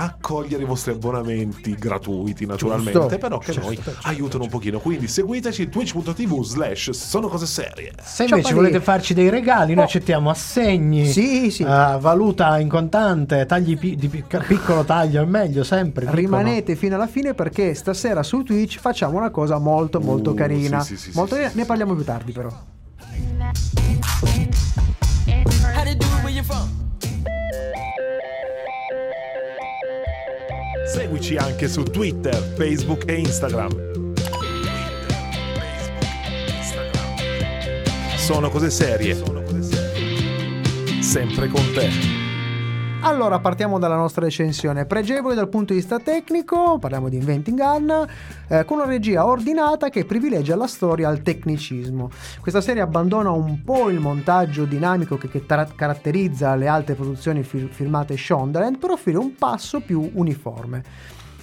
[0.00, 4.78] accogliere i vostri abbonamenti gratuiti naturalmente, Giusto, però che giusto, noi giusto, aiutano un pochino.
[4.78, 7.92] Quindi seguiteci twitch.tv slash sono cose serie.
[8.02, 8.84] Se invece Ciao, volete Pali.
[8.84, 9.86] farci dei regali, noi Oh.
[9.86, 11.62] accettiamo assegni, Sì, sì.
[11.64, 11.66] eh,
[11.98, 16.04] valuta in contante, tagli pi- di pic- piccolo taglio, è meglio sempre.
[16.04, 16.20] piccolo.
[16.20, 20.80] Rimanete fino alla fine perché stasera su Twitch facciamo una cosa molto molto Uh, carina.
[20.80, 21.50] sì, sì, sì, molto sì, carina.
[21.50, 21.68] sì, ne sì.
[21.68, 22.48] parliamo più tardi però.
[25.74, 26.77] How to do it where you from?
[30.90, 34.14] Seguici anche su Twitter, Facebook e Instagram.
[38.16, 39.14] Sono cose serie.
[41.00, 42.27] Sempre con te.
[43.00, 48.06] Allora partiamo dalla nostra recensione, pregevole dal punto di vista tecnico, parliamo di Inventing Anna,
[48.48, 52.10] eh, con una regia ordinata che privilegia la storia al tecnicismo.
[52.40, 57.44] Questa serie abbandona un po' il montaggio dinamico che, che tar- caratterizza le altre produzioni
[57.44, 60.82] fil- filmate Shondaland per offrire un passo più uniforme.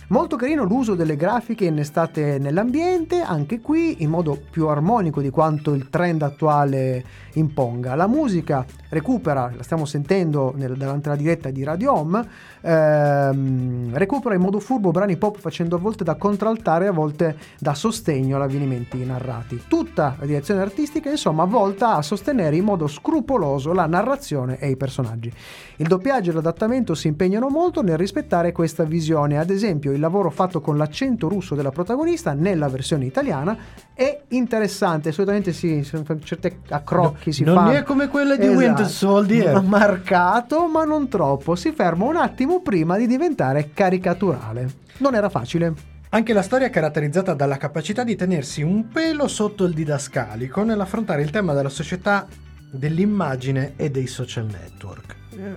[0.09, 5.73] Molto carino l'uso delle grafiche innestate nell'ambiente, anche qui in modo più armonico di quanto
[5.73, 7.95] il trend attuale imponga.
[7.95, 12.23] La musica recupera, la stiamo sentendo nel, dall'altra diretta di Radio Home,
[12.61, 17.73] ehm, recupera in modo furbo brani pop facendo a volte da contraltare a volte da
[17.73, 19.63] sostegno agli avvenimenti narrati.
[19.67, 24.77] Tutta la direzione artistica, insomma, volta a sostenere in modo scrupoloso la narrazione e i
[24.77, 25.33] personaggi.
[25.77, 30.29] Il doppiaggio e l'adattamento si impegnano molto nel rispettare questa visione, ad esempio il lavoro
[30.29, 33.57] fatto con l'accento russo della protagonista nella versione italiana
[33.93, 37.71] è interessante, solitamente si, si- certe accrocchi si non fanno.
[37.71, 38.57] è come quella di Esatto.
[38.59, 39.61] Winter Soldier.
[39.61, 41.55] Marcato, ma non troppo.
[41.55, 44.69] Si ferma un attimo prima di diventare caricaturale.
[44.97, 45.73] Non era facile.
[46.09, 51.21] Anche la storia è caratterizzata dalla capacità di tenersi un pelo sotto il didascalico nell'affrontare
[51.21, 52.25] il tema della società,
[52.71, 55.15] dell'immagine e dei social network.
[55.35, 55.55] Eh,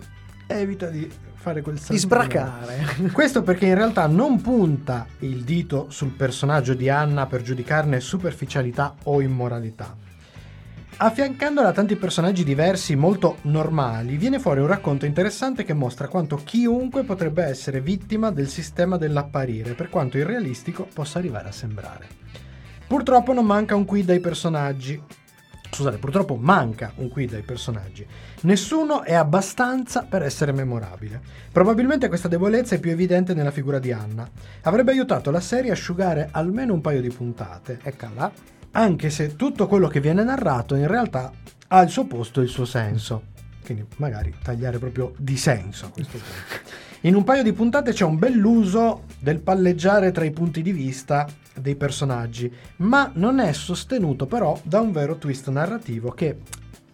[0.49, 1.93] evita di fare quel salto.
[1.93, 3.11] Di sbracare.
[3.13, 8.95] Questo perché in realtà non punta il dito sul personaggio di Anna per giudicarne superficialità
[9.05, 9.97] o immoralità.
[11.01, 16.41] Affiancandola a tanti personaggi diversi molto normali, viene fuori un racconto interessante che mostra quanto
[16.43, 22.07] chiunque potrebbe essere vittima del sistema dell'apparire, per quanto irrealistico possa arrivare a sembrare.
[22.89, 25.01] Purtroppo non manca un quid ai personaggi.
[25.71, 28.07] Scusate, purtroppo manca un quid ai personaggi.
[28.43, 31.21] Nessuno è abbastanza per essere memorabile.
[31.53, 34.29] Probabilmente questa debolezza è più evidente nella figura di Anna.
[34.63, 37.79] Avrebbe aiutato la serie a asciugare almeno un paio di puntate.
[37.83, 38.31] Eccola.
[38.73, 41.33] anche se tutto quello che viene narrato in realtà
[41.69, 43.37] ha il suo posto e il suo senso.
[43.65, 46.87] Quindi magari tagliare proprio di senso a questo punto.
[47.03, 51.29] In un paio di puntate c'è un bell'uso del palleggiare tra i punti di vista
[51.59, 56.39] dei personaggi, ma non è sostenuto però da un vero twist narrativo che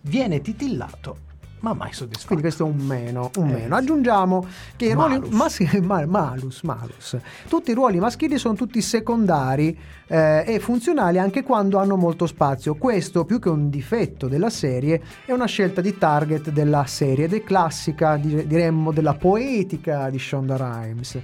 [0.03, 1.18] viene titillato
[1.64, 2.27] ma mai soddisfatto.
[2.27, 3.74] Quindi questo è un meno, un Eh, meno.
[3.77, 4.46] Aggiungiamo
[4.77, 5.31] che i ruoli Malus.
[6.07, 7.16] malus, malus.
[7.48, 12.74] Tutti i ruoli maschili sono tutti secondari eh, e funzionali anche quando hanno molto spazio.
[12.74, 17.34] Questo, più che un difetto della serie, è una scelta di target della serie ed
[17.34, 21.18] è classica, dire- diremmo, della poetica di Shonda Rhimes.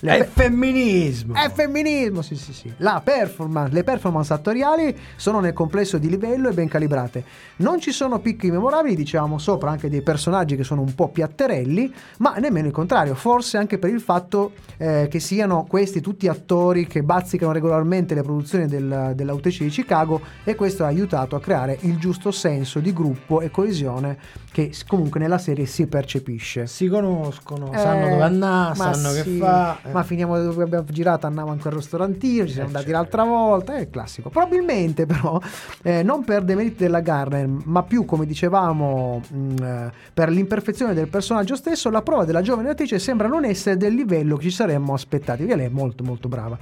[0.00, 1.34] Le È pe- femminismo!
[1.34, 2.70] è femminismo, sì, sì, sì.
[2.78, 7.24] La performance, le performance attoriali sono nel complesso di livello e ben calibrate.
[7.56, 11.92] Non ci sono picchi memorabili, diciamo sopra anche dei personaggi che sono un po' piatterelli,
[12.18, 13.14] ma nemmeno il contrario.
[13.14, 18.22] Forse anche per il fatto eh, che siano questi tutti attori che bazzicano regolarmente le
[18.26, 22.92] produzioni del- dell'autrice di Chicago e questo ha aiutato a creare il giusto senso di
[22.92, 24.18] gruppo e coesione
[24.52, 26.66] che comunque nella serie si percepisce.
[26.66, 29.78] Si conoscono, Eh, sanno dove andare, sanno che sì, fa.
[29.82, 29.92] eh.
[29.92, 33.00] Ma finiamo dove abbiamo girato, andiamo anche al ristorantino, ci siamo Eh, andati certo.
[33.00, 34.28] l'altra volta, è il classico.
[34.30, 35.40] Probabilmente però,
[35.82, 41.08] eh, non per demeriti della Garner, ma più come dicevamo mh, eh, per l'imperfezione del
[41.08, 44.94] personaggio stesso, la prova della giovane attrice sembra non essere del livello che ci saremmo
[44.94, 45.44] aspettati.
[45.44, 46.58] Via, lei è molto molto brava.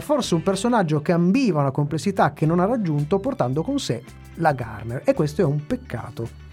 [0.00, 4.02] Forse un personaggio che ambiva una complessità che non ha raggiunto portando con sé
[4.34, 6.48] la Garner e questo è un peccato.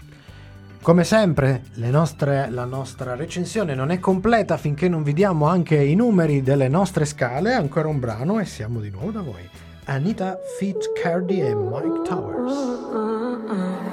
[0.80, 5.76] Come sempre, le nostre- la nostra recensione non è completa finché non vi diamo anche
[5.76, 7.52] i numeri delle nostre scale.
[7.52, 9.48] Ancora un brano e siamo di nuovo da voi.
[9.84, 12.54] Anita Fitzcardi e Mike Towers.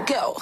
[0.06, 0.36] Go.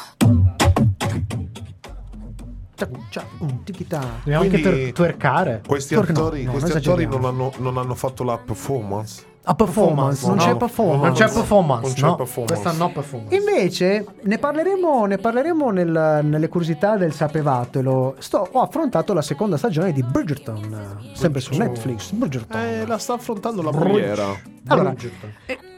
[2.76, 4.00] Ciao, ciao, un tichita.
[4.24, 5.62] Dobbiamo anche twercare.
[5.66, 6.20] Questi Perché no?
[6.20, 9.32] attori, No, questi attori non, hanno, non hanno fatto la performance.
[9.46, 11.04] A performance, non No, c'è performance.
[11.06, 12.16] Non c'è performance, non c'è no.
[12.16, 12.54] performance.
[12.62, 13.36] Questa no performance.
[13.36, 18.16] Invece ne parleremo, ne parleremo nel- nelle curiosità del Sapevatelo.
[18.20, 20.58] Sto- ho affrontato la seconda stagione di Bridgerton,
[21.12, 22.12] eh, sempre su Netflix.
[22.12, 22.58] Bridgerton.
[22.62, 24.28] Eh, la sta affrontando la brughiera.
[24.68, 25.30] Allora, Bridgerton.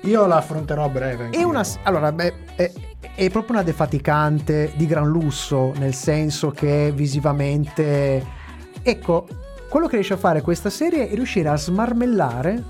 [0.01, 1.29] Io la affronterò a breve.
[1.31, 2.71] È una, allora, beh, è,
[3.15, 8.23] è proprio una defaticante di gran lusso, nel senso che visivamente...
[8.83, 9.25] Ecco,
[9.69, 12.63] quello che riesce a fare questa serie è riuscire a smarmellare,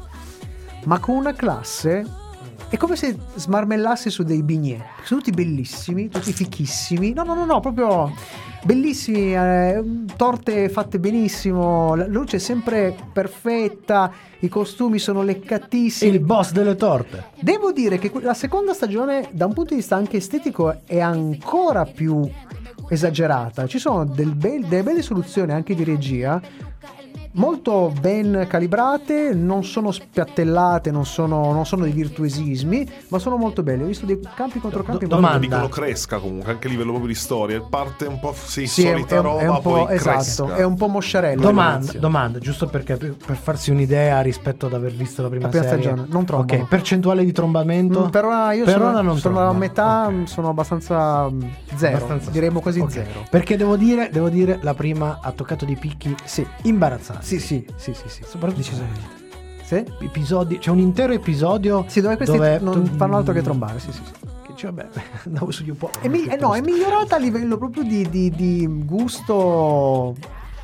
[0.85, 2.23] ma con una classe...
[2.67, 4.83] È come se smarmellasse su dei bignè.
[5.03, 7.13] Sono tutti bellissimi, tutti fichissimi.
[7.13, 8.11] No, no, no, no, proprio
[8.63, 9.35] bellissimi.
[9.35, 9.83] eh,
[10.15, 11.93] torte fatte benissimo.
[11.93, 14.11] La luce è sempre perfetta.
[14.39, 16.11] I costumi sono leccatissimi.
[16.11, 17.25] Il boss delle torte.
[17.39, 21.85] Devo dire che la seconda stagione, da un punto di vista anche estetico, è ancora
[21.85, 22.27] più
[22.89, 23.67] esagerata.
[23.67, 26.41] Ci sono del bel- delle belle soluzioni anche di regia.
[27.37, 33.61] Molto ben calibrate, non sono spiattellate, non sono, non sono dei virtuesismi, ma sono molto
[33.61, 33.83] belle.
[33.83, 35.39] Ho visto dei campi contro campi Do- domanda.
[35.39, 37.59] Dicono cresca comunque, anche a livello proprio di storia.
[37.61, 40.55] Parte un po' sì, Sì, solita è- roba, è un po' poi esatto, cresca.
[40.55, 41.41] è un po' mosciarello.
[41.41, 45.65] Domanda, domanda, giusto perché per farsi un'idea rispetto ad aver visto la prima, La prima
[45.65, 45.83] serie.
[45.83, 46.61] stagione, non trombano.
[46.61, 48.05] Ok, percentuale di trombamento?
[48.05, 50.29] Mm, Per ora io Per sono, ora non sono a metà, Ok.
[50.29, 51.41] sono abbastanza mm,
[51.75, 52.89] zero, Abbastanza- diremmo quasi ok.
[52.91, 53.25] zero.
[53.29, 56.47] Perché devo dire, devo dire, la prima ha toccato dei picchi Sì.
[56.63, 57.23] imbarazzanti.
[57.25, 58.21] Sì, sì, sì, sì, sì.
[58.23, 59.23] Soprattutto decisamente.
[59.63, 59.83] Sì?
[60.01, 63.79] episodi, c'è un intero episodio Sì, dove questi dove non tu- fanno altro che trombare,
[63.79, 64.11] sì, sì, sì.
[64.43, 64.87] Che dice, vabbè,
[65.25, 66.01] andavo su YouPorn.
[66.01, 70.15] È, mi- eh, no, è migliorata a livello proprio di, di- di gusto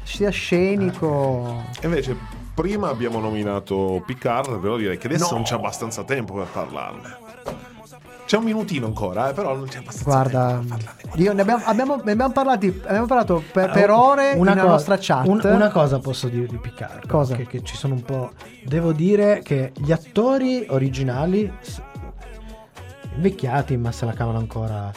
[0.03, 1.63] sia scenico.
[1.81, 2.15] E invece,
[2.53, 5.37] prima abbiamo nominato Picard, però direi che adesso No.
[5.37, 7.17] non c'è abbastanza tempo per parlarne.
[8.31, 10.61] C'è un minutino ancora, eh, però non c'è abbastanza Guarda,
[11.15, 14.61] io ne abbiamo, abbiamo- ne abbiamo parlati, abbiamo parlato per, Ah, per ore una nella
[14.61, 15.27] cosa- nostra chat.
[15.27, 17.07] un- una cosa posso dire di Picard.
[17.07, 17.35] Cosa?
[17.35, 18.31] Che, che ci sono un po'.
[18.63, 21.51] Devo dire che gli attori originali,
[23.15, 24.89] invecchiati, ma se la cavano ancora.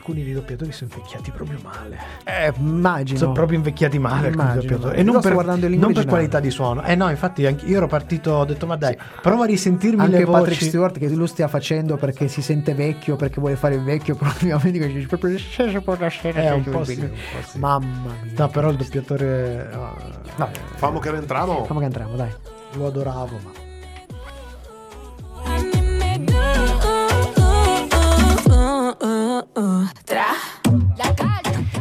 [0.00, 1.98] Alcuni dei doppiatori sono invecchiati proprio male.
[2.24, 3.18] Eh, immagino.
[3.18, 4.92] Sono proprio invecchiati male alcuni Immagino.
[4.92, 6.82] E non per, non per qualità di suono.
[6.84, 10.16] Eh no, infatti anche io ero partito, ho detto ma dai, prova a risentirmi Anche
[10.16, 10.38] le voci.
[10.40, 14.14] Patrick Stewart che lui stia facendo perché si sente vecchio, perché vuole fare il vecchio,
[14.16, 16.40] probabilmente dice proprio stesso per la scena.
[16.44, 17.58] Eh, un po' sì, un po' sì.
[17.58, 18.32] Mamma mia.
[18.38, 19.96] No, però il doppiatore no,
[20.36, 21.58] Vabbè, Famo che rientriamo.
[21.60, 22.30] facciamo che entriamo, dai.
[22.72, 23.50] lo adoravo, ma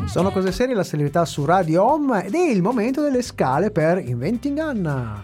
[0.05, 3.99] Sono cose serie, la celebrità su Radio Home ed è il momento delle scale per
[3.99, 5.23] Inventing Anna.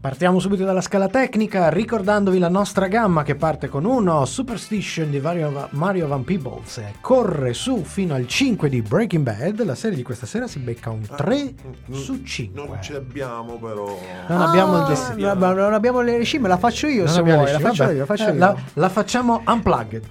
[0.00, 5.18] Partiamo subito dalla scala tecnica, ricordandovi la nostra gamma che parte con uno Superstition di
[5.18, 9.64] Mario, Mario Van Peebles e corre su fino al 5 di Breaking Bad.
[9.64, 11.54] La serie di questa sera si becca un 3
[11.90, 12.66] su 5.
[12.66, 13.98] Non ce l'abbiamo però.
[14.28, 15.32] Non abbiamo il Ah, destino.
[15.34, 18.28] no, non abbiamo le scimmie, la faccio io se vuoi, la faccio io, la faccio
[18.28, 18.34] io.
[18.38, 20.04] La, la facciamo unplugged.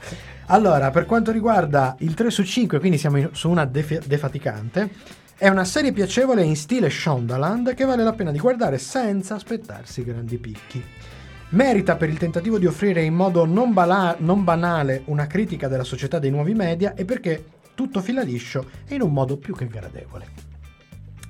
[0.48, 4.90] Allora, per quanto riguarda il 3 su 5, quindi siamo in- su una defi- defaticante.
[5.36, 10.04] È una serie piacevole in stile Shondaland che vale la pena di guardare senza aspettarsi
[10.04, 10.84] grandi picchi.
[11.50, 15.84] Merita per il tentativo di offrire in modo non, bala- non banale una critica della
[15.84, 17.44] società dei nuovi media e perché
[17.76, 20.53] tutto fila liscio e in un modo più che gradevole.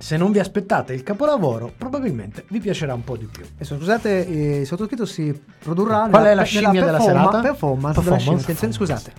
[0.04, 3.46] Se non vi aspettate il capolavoro, probabilmente vi piacerà un po' di più.
[3.56, 7.20] Adesso, scusate, eh, il sottoscritto si produrrà Qual nella- è la nella scimmia della performa-
[7.22, 7.40] serata?
[7.42, 8.44] Performance, della Performance.
[8.44, 8.58] scimmia.
[8.58, 9.14] Attenzione, Scusate.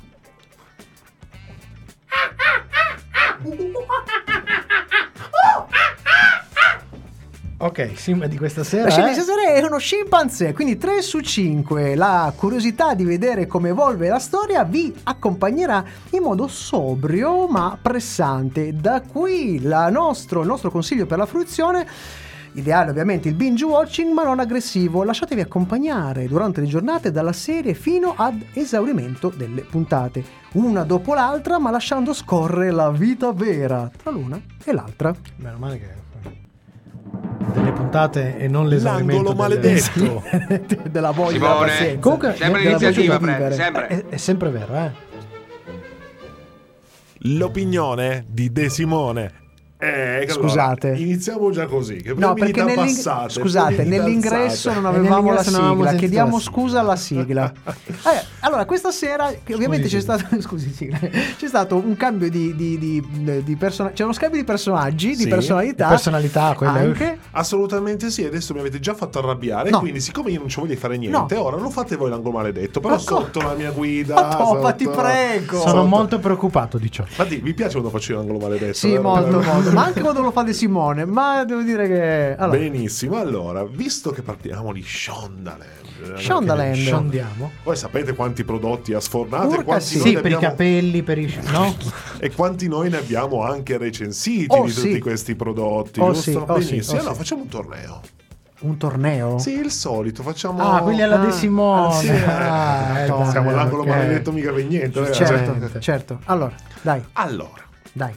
[7.64, 11.20] Ok, scimmia di questa sera La scimmia di stasera è uno scimpanzé, quindi 3 su
[11.20, 11.94] 5.
[11.94, 18.74] La curiosità di vedere come evolve la storia vi accompagnerà in modo sobrio ma pressante.
[18.74, 21.86] Da qui la nostro, il nostro consiglio per la fruizione.
[22.52, 27.72] Ideale ovviamente il binge watching ma non aggressivo, lasciatevi accompagnare durante le giornate dalla serie
[27.72, 30.22] fino ad esaurimento delle puntate,
[30.52, 35.14] una dopo l'altra ma lasciando scorrere la vita vera tra l'una e l'altra.
[35.36, 36.03] Meno male che...
[37.54, 40.22] Delle puntate e non l'esaurimento L'angolo delle- maledetto.
[40.90, 42.00] della voglia della Simone, pazienza.
[42.00, 43.86] Comunque, sempre l'iniziativa, sempre.
[43.86, 44.90] È, è sempre vero, eh.
[47.26, 49.42] L'opinione di De Simone.
[49.84, 50.94] Eh, allora, Scusate.
[50.96, 51.96] iniziamo già così.
[51.96, 54.74] Che No, perché nell'ing- passate, scusate, nell'ingresso alzate.
[54.76, 55.88] non avevamo la nell'ingresso avevamo sigla.
[55.90, 57.52] sentito Chiediamo scusa alla sigla.
[58.06, 62.78] Eh, allora, questa sera, ovviamente c'è stato, scusi, sigla, c'è stato un cambio di, di,
[62.78, 65.84] di, di persona- c'è uno scambio di personaggi, Sì, di personalità.
[65.84, 67.18] di personalità, quelle- Anche.
[67.30, 69.78] Assolutamente sì, adesso mi avete già fatto arrabbiare, No.
[69.80, 71.42] quindi siccome io non ci voglio fare niente, No.
[71.42, 74.14] ora lo fate voi l'angolo maledetto, però Ma co- sotto la mia guida.
[74.20, 75.58] Ma toppa, ti prego.
[75.60, 77.04] Sono sotto- molto preoccupato di ciò.
[77.04, 78.74] Infatti mi piace quando faccio io l'angolo maledetto.
[78.74, 79.70] Sì, molto, molto.
[79.74, 81.04] Ma anche quando lo fa De Simone.
[81.04, 82.36] Ma devo dire che.
[82.38, 86.16] Allora, Benissimo, allora, visto che parliamo di Shondaland.
[86.16, 86.74] eh, Shondaland.
[86.74, 87.50] Scendiamo.
[87.62, 89.98] Voi sapete quanti prodotti ha sfornato Urca e quanti, sì.
[89.98, 91.38] noi Sì, per i abbiamo- capelli, per i...
[91.50, 91.74] No?
[92.18, 94.80] e quanti noi ne abbiamo anche recensiti Oh, di sì.
[94.88, 96.30] tutti questi prodotti, Oh, giusto?
[96.30, 96.96] sì, oh, sì, Benissimo.
[96.96, 98.00] oh, allora facciamo un torneo.
[98.60, 99.38] un torneo.
[99.38, 101.92] Sì, il solito, facciamo Ah, quelli alla Ah, De Simone.
[101.94, 103.88] sì, Ah, eh, eh, siamo all'angolo ok.
[103.88, 105.06] maledetto mica per niente.
[105.08, 105.12] eh.
[105.12, 106.18] Certo, certo.
[106.24, 108.14] Allora, dai, Allora, dai.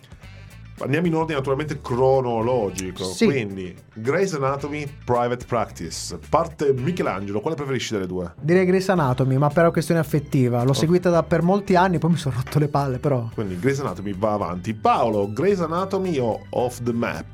[0.79, 3.03] Andiamo in ordine naturalmente cronologico.
[3.03, 3.25] Sì.
[3.25, 6.17] Quindi, Grey's Anatomy Private Practice.
[6.29, 8.33] Parte Michelangelo, quale preferisci delle due?
[8.39, 10.63] Direi Grace Anatomy, ma per una questione affettiva.
[10.63, 13.29] L'ho seguita da per molti anni, poi mi sono rotto le palle, però.
[13.33, 14.73] Quindi Grey's Anatomy va avanti.
[14.73, 17.25] Paolo, Grey's Anatomy o Off the Map?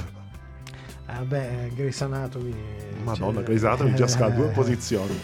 [1.06, 2.53] Vabbè, Grace Anatomy.
[3.03, 5.19] Madonna, cioè- Grey's Anatomy già scala due Eh, posizioni.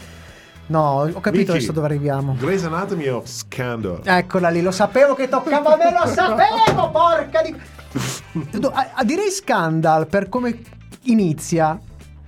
[0.68, 2.36] No, ho capito Vicky, adesso dove arriviamo.
[2.38, 4.02] Grey's Anatomy o Scandal?
[4.04, 7.56] Eccola lì, lo sapevo che toccava a me, lo sapevo, porca di...
[8.72, 10.60] A- a- direi Scandal per come
[11.04, 11.80] inizia.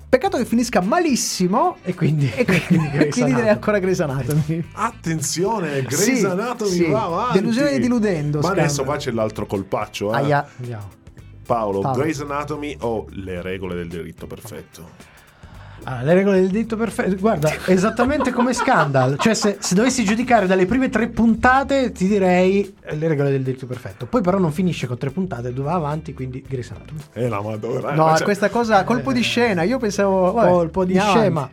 [0.10, 1.78] Peccato che finisca malissimo.
[1.84, 4.62] E quindi, E quindi, quindi direi ancora Grey's Anatomy.
[4.74, 6.86] Attenzione, Grey's Sì, Anatomy sì.
[6.90, 7.40] va avanti.
[7.40, 8.64] Delusione diludendo, Ma Scandal.
[8.66, 10.12] adesso qua c'è l'altro colpaccio.
[10.12, 10.16] Eh.
[10.18, 10.48] Aia.
[10.60, 10.90] Andiamo.
[11.46, 12.02] Paolo, Paolo.
[12.02, 14.90] Grey's Anatomy o le regole del diritto perfetto?
[15.84, 17.16] Ah, le regole del diritto perfetto.
[17.16, 19.18] Guarda, esattamente come Scandal.
[19.18, 23.42] Cioè, se, se dovessi giudicare dalle prime tre puntate, ti direi eh, le regole del
[23.42, 24.06] diritto perfetto.
[24.06, 27.00] Poi, però, non finisce con tre puntate, dove va avanti, quindi Grey's Anatomy.
[27.14, 27.92] Eh, la madonna.
[27.94, 29.64] eh, No, c'è- questa cosa, colpo di scena.
[29.64, 30.32] Io pensavo.
[30.32, 31.50] vabbè, Colpo di scema.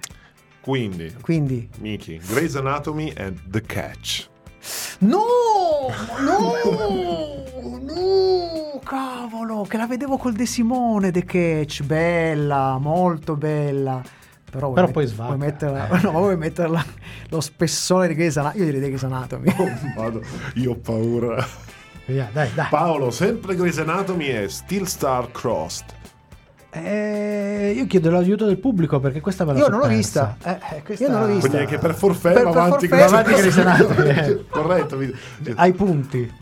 [0.61, 1.67] Quindi, Quindi.
[1.79, 4.27] Miki, Grey's Anatomy and The Catch.
[4.99, 5.23] No!
[6.21, 6.53] No!
[7.81, 8.81] No!
[8.85, 9.63] Cavolo!
[9.69, 11.83] Che la vedevo col De Simone The Catch.
[11.85, 14.03] Bella, molto bella.
[14.51, 15.35] Però, vuoi Però met- poi svacca.
[15.35, 16.85] Vuoi metterla, no, vuoi metterla
[17.31, 18.65] lo spessore di Grey's Anatomy.
[18.65, 19.55] Io direi Grey's Anatomy.
[19.97, 20.23] Vado,
[20.55, 21.47] io ho paura.
[22.07, 22.67] Via, dai, dai.
[22.71, 25.97] Paolo, sempre Grey's Anatomy e Steel Star Crossed.
[26.71, 29.97] Eh, io chiedo l'aiuto del pubblico perché questa me la Io non l'ho persa.
[30.37, 30.37] vista.
[30.71, 31.49] Eh, eh, questa- Io non l'ho vista.
[31.49, 34.45] Quindi anche per forfè Per- va per avanti forfè, avanti Grey's Anatomy, eh.
[34.49, 34.99] Corretto.
[35.57, 36.33] Ai punti.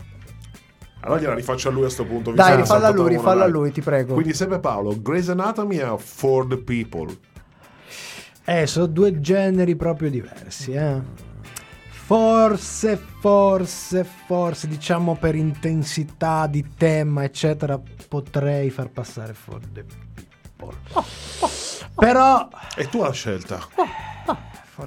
[1.01, 2.31] Allora gliela rifaccio a lui a sto punto.
[2.31, 4.13] Dai, rifalla a lui, rifalla a lui, ti prego.
[4.15, 7.15] Quindi sempre Paolo, Grey's Anatomy o For the People?
[8.49, 11.01] Eh, sono due generi proprio diversi, eh.
[11.89, 19.83] Forse, forse, forse, diciamo per intensità di tema, eccetera, potrei far passare For the
[20.55, 20.77] People.
[21.95, 23.59] Però E tu la scelta.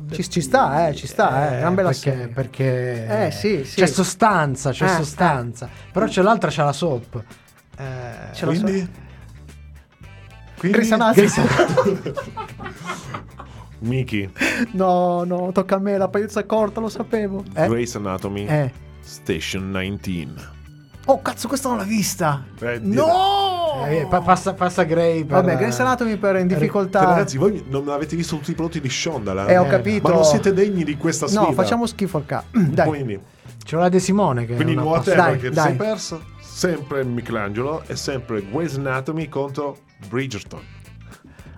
[0.07, 1.59] The Ci, ci sta, eh, ci sta, eh.
[1.59, 2.29] È una bella perché, serie.
[2.29, 3.81] perché Eh, sì, sì.
[3.81, 5.69] c'è sostanza, c'è Eh, sostanza.
[5.93, 7.23] Però c'è l'altra, c'è la soap.
[7.77, 7.85] Eh,
[8.33, 8.63] Ce la so.
[8.63, 8.91] Quindi?
[10.57, 10.79] Quindi?
[10.79, 11.29] Grey's Anatomy.
[13.81, 14.29] Miki,
[14.73, 17.43] No, no, tocca a me, la pagliuzza corta, lo sapevo.
[17.55, 17.67] Eh?
[17.69, 18.73] Grey's Anatomy, Eh.
[19.01, 20.59] Station 19.
[21.07, 22.45] Oh, cazzo, questa non l'ho vista.
[22.61, 23.85] Eh, No!
[23.89, 25.43] Eh, pa- passa, passa Gray per...
[25.43, 27.01] Vabbè, Grey's Anatomy per in difficoltà.
[27.01, 29.47] Cioè, ragazzi, voi non avete visto tutti i prodotti di Shonda?
[29.47, 30.09] Eh, ho Eh, capito.
[30.09, 31.41] Ma non siete degni di questa sfida.
[31.43, 32.45] No, facciamo schifo al ca.
[32.53, 32.87] Dai.
[32.87, 33.19] Quindi,
[33.65, 35.65] C'è la De Simone che quindi è una whatever Dai, che ti dai.
[35.69, 39.79] sei perso, sempre Michelangelo e sempre Grey's Anatomy contro
[40.09, 40.61] Bridgerton.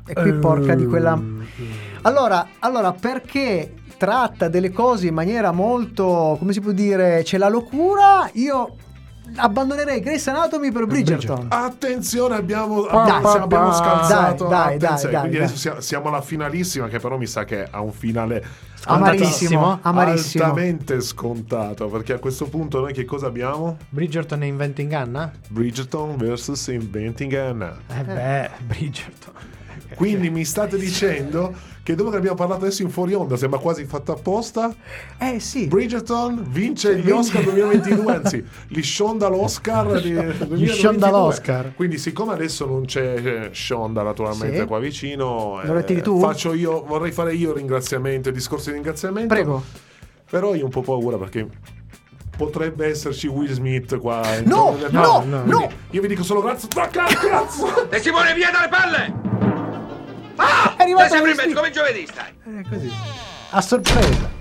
[0.07, 1.20] E qui porca di quella.
[2.03, 7.48] Allora, allora, perché tratta delle cose in maniera molto, come si può dire, c'è la
[7.48, 8.74] locura, io
[9.36, 11.46] abbandonerei Grace Anatomy per Bridgerton.
[11.48, 14.48] Attenzione, abbiamo, Dai, abbiamo, abbiamo scalzato.
[14.48, 15.36] dai, dai, dai, quindi dai.
[15.36, 18.44] adesso siamo, siamo alla finalissima, che però mi sa che ha un finale
[18.84, 20.44] Amarissimo, amarissimo.
[20.44, 21.86] altamente scontato.
[21.86, 23.76] Perché a questo punto noi che cosa abbiamo?
[23.88, 25.30] Bridgerton e Inventing Anna?
[25.48, 27.76] Bridgerton vs Inventing Anna.
[27.96, 29.34] Eh beh, Bridgerton.
[29.97, 33.84] Quindi mi state dicendo che dopo che abbiamo parlato adesso in fuori onda, sembra quasi
[33.84, 34.72] fatto apposta.
[35.18, 35.66] Eh sì.
[35.66, 40.68] Bridgerton vince gli Oscar 2022, anzi, li Shonda l'Oscar di 2022.
[40.68, 41.72] Shonda l'Oscar.
[41.74, 44.66] Quindi, siccome adesso non c'è eh, Shonda naturalmente Sì.
[44.66, 49.34] qua vicino, eh, faccio io, vorrei fare io il ringraziamento, il discorso di ringraziamento.
[49.34, 49.62] Prego.
[50.30, 51.47] Però io ho un po' paura perché
[52.36, 54.22] potrebbe esserci Will Smith qua.
[54.45, 55.43] No, no, no.
[55.43, 56.68] Quindi Io vi dico solo grazie.
[56.74, 57.90] Ma cazzo!
[57.90, 59.32] E Simone, via dalle palle!
[60.43, 60.76] Ah!
[60.76, 62.59] È arrivato sempre in mezzo, come giovedì stai?
[62.59, 62.93] Eh, così.
[63.51, 64.40] A sorpresa.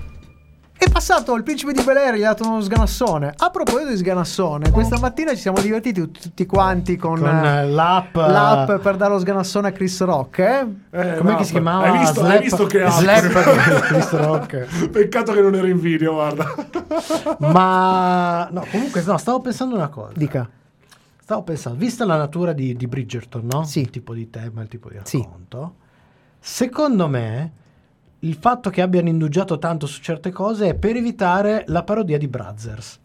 [0.82, 3.36] È passato il principe di Bel Air, gli ha dato uno sganassone.
[3.38, 7.68] A proposito di sganassone, questa mattina ci siamo divertiti tutti quanti con, Con eh, eh,
[7.68, 8.16] l'app...
[8.16, 10.40] l'app per dare lo sganassone a Chris Rock.
[10.40, 10.66] Eh?
[10.90, 11.86] Eh, Come no, si chiamava?
[11.86, 13.82] Hai visto, hai visto che Slap app?
[13.82, 14.90] Chris Rock.
[14.90, 16.52] Peccato che non ero in video, guarda.
[17.38, 20.14] Ma no, comunque no, stavo pensando una cosa.
[20.16, 20.50] Dica.
[21.22, 23.66] Stavo pensando, vista la natura di, di Bridgerton, no?
[23.66, 23.82] Sì.
[23.82, 25.24] Il tipo di tema, il tipo di Sì.
[26.44, 27.52] Secondo me
[28.20, 32.28] il fatto che abbiano indugiato tanto su certe cose è per evitare la parodia di
[32.28, 33.00] Brothers.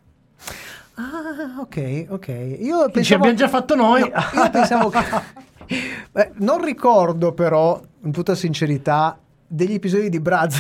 [0.95, 2.29] Ah, ok, ok.
[2.29, 3.21] Io Che ci pensavo...
[3.21, 4.01] abbiamo già fatto noi.
[4.01, 4.99] No, io pensavo che...
[6.11, 10.59] Beh, non ricordo però, in tutta sincerità, degli episodi di Braz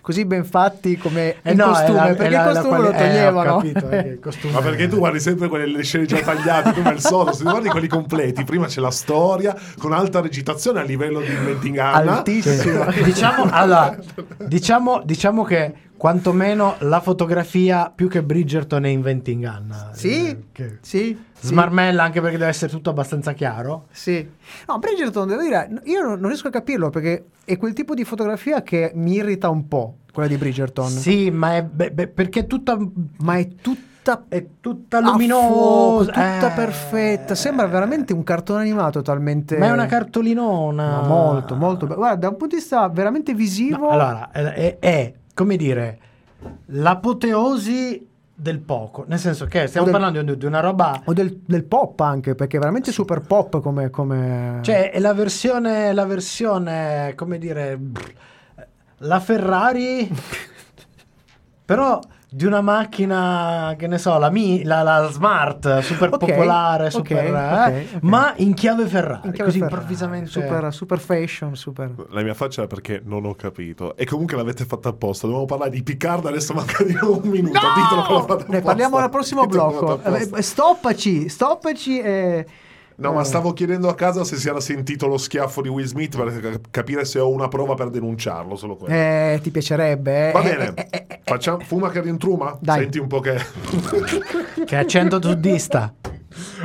[0.00, 2.90] così ben fatti come Eh il no, costume, la- perché il la costume quali- lo
[2.90, 3.56] eh, toglievano.
[3.56, 7.00] capito, eh, il costume- Ma perché tu guardi sempre quelle scene già tagliate come al
[7.00, 7.36] solito?
[7.36, 11.78] Se guardi quelli completi, prima c'è la storia con alta recitazione a livello di Inventing
[11.78, 12.16] Anna.
[12.18, 12.84] Altissimo.
[13.04, 13.96] diciamo, allora,
[14.46, 19.90] diciamo, diciamo che quantomeno la fotografia più che Bridgerton è Inventing Anna.
[19.92, 21.18] Sì, Eh, che sì.
[21.38, 23.86] Smarmella anche perché deve essere tutto abbastanza chiaro.
[23.90, 24.26] Sì.
[24.68, 28.62] No, Bridgerton, devo dire, io non riesco a capirlo perché è quel tipo di fotografia
[28.62, 30.88] che mi irrita un po', quella di Bridgerton.
[30.88, 32.76] Sì, ma è beh, beh, perché è tutta,
[33.18, 36.12] Ma è tutta è tutta a fuoco, luminosa.
[36.12, 36.54] tutta eh.
[36.54, 37.34] perfetta.
[37.34, 39.58] Sembra veramente un cartone animato talmente.
[39.58, 41.00] Ma è una cartolinona.
[41.00, 41.98] Ma molto, molto bello.
[41.98, 43.78] Guarda, da un punto di vista veramente visivo.
[43.86, 45.98] No, allora, è- è, come dire,
[46.68, 49.04] l'apoteosi del poco.
[49.06, 51.02] Nel senso che stiamo del- parlando di, di una roba...
[51.04, 53.90] O del, del pop anche, perché è veramente super pop come.
[53.90, 54.60] come...
[54.62, 57.78] Cioè, è la versione, la versione, come dire,
[58.98, 60.08] la Ferrari,
[61.66, 66.90] però di una macchina, che ne so, la, Mi- la, la Smart, super Ok, popolare,
[66.90, 68.02] super, eh, ok, ok.
[68.02, 70.30] ma in chiave Ferrari, In chiave così Ferrari, improvvisamente.
[70.30, 71.92] Super, super fashion, super.
[72.10, 73.96] La mia faccia è perché non ho capito.
[73.96, 75.26] E comunque l'avete fatta apposta.
[75.26, 77.58] Dovevamo parlare di Picard, adesso manca di un minuto.
[77.74, 78.44] Ditelo fatta apposta.
[78.48, 80.02] Ne parliamo al prossimo Ditelo blocco.
[80.36, 82.46] Eh, Stoppaci, stoppaci e.
[82.98, 86.16] No, ma stavo chiedendo a casa se si era sentito lo schiaffo di Will Smith
[86.16, 88.56] per cap- capire se ho una prova per denunciarlo.
[88.56, 88.94] Solo quello.
[88.94, 90.28] Eh, ti piacerebbe.
[90.28, 90.32] eh?
[90.32, 92.56] Va Eh, bene, eh, eh, eh, facciamo fuma che rintruma?
[92.58, 92.80] Dai.
[92.80, 93.36] Senti un po' che.
[94.64, 95.92] Che accento sudista.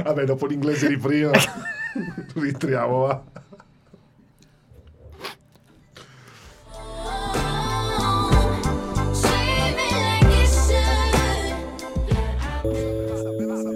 [0.03, 1.31] Vabbè, dopo l'inglese di prima,
[2.33, 3.21] rientriamo, va.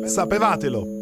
[0.08, 0.95] Sapevatelo.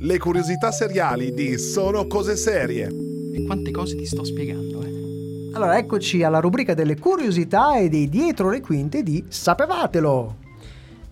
[0.00, 2.86] Le curiosità seriali di Sono cose serie.
[2.86, 5.50] E quante cose ti sto spiegando, eh?
[5.54, 10.47] Allora, eccoci alla rubrica delle curiosità e dei dietro le quinte di Sapevatelo.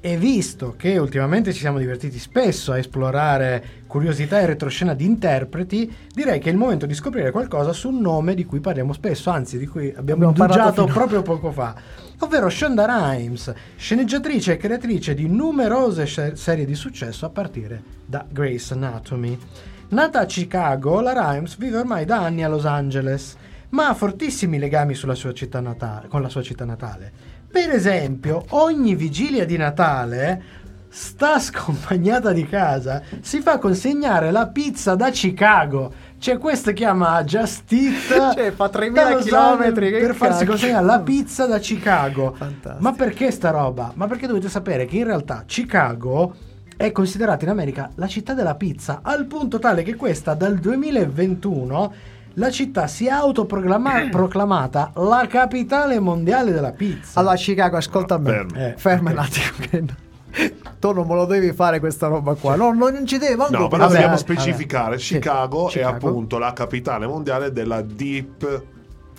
[0.01, 5.93] E visto che ultimamente ci siamo divertiti spesso a esplorare curiosità e retroscena di interpreti,
[6.13, 9.31] direi che è il momento di scoprire qualcosa su un nome di cui parliamo spesso,
[9.31, 11.75] anzi di cui abbiamo, parlato proprio poco fa,
[12.21, 18.71] ovvero Shonda Rhimes, sceneggiatrice e creatrice di numerose serie di successo a partire da Grey's
[18.71, 19.37] Anatomy.
[19.89, 23.37] Nata a Chicago, la Rhimes vive ormai da anni a Los Angeles,
[23.71, 27.26] ma ha fortissimi legami sulla sua città natale- con la sua città natale.
[27.57, 30.43] Per esempio, ogni vigilia di Natale
[30.89, 35.91] sta scompagnata di casa si fa consegnare la pizza da Chicago.
[36.19, 40.39] Cioè, questo chiama Just Eat Cioè, fa 3.000 da Los chilometri, Angeles che per farsi
[40.41, 40.51] cacchio.
[40.51, 42.35] consegnare la pizza da Chicago.
[42.37, 42.83] Fantastico.
[42.83, 43.91] Ma perché sta roba?
[43.95, 46.35] Ma perché dovete sapere che in realtà Chicago
[46.77, 51.95] è considerata in America la città della pizza, al punto tale che questa dal 2021
[52.39, 57.19] la città si è autoproclamata la capitale mondiale della pizza.
[57.21, 58.31] Allora, Chicago, ascolta me.
[58.31, 58.59] Fermo.
[58.59, 59.87] Eh, Ferma un attimo.
[60.79, 62.57] Tu non me lo devi fare questa roba qua.
[62.57, 63.37] No, no, non ci devi.
[63.37, 64.17] No, però dobbiamo vabbè.
[64.19, 64.99] specificare.
[64.99, 65.89] Sì, Chicago, Chicago.
[65.89, 68.63] è appunto la capitale mondiale della Deep.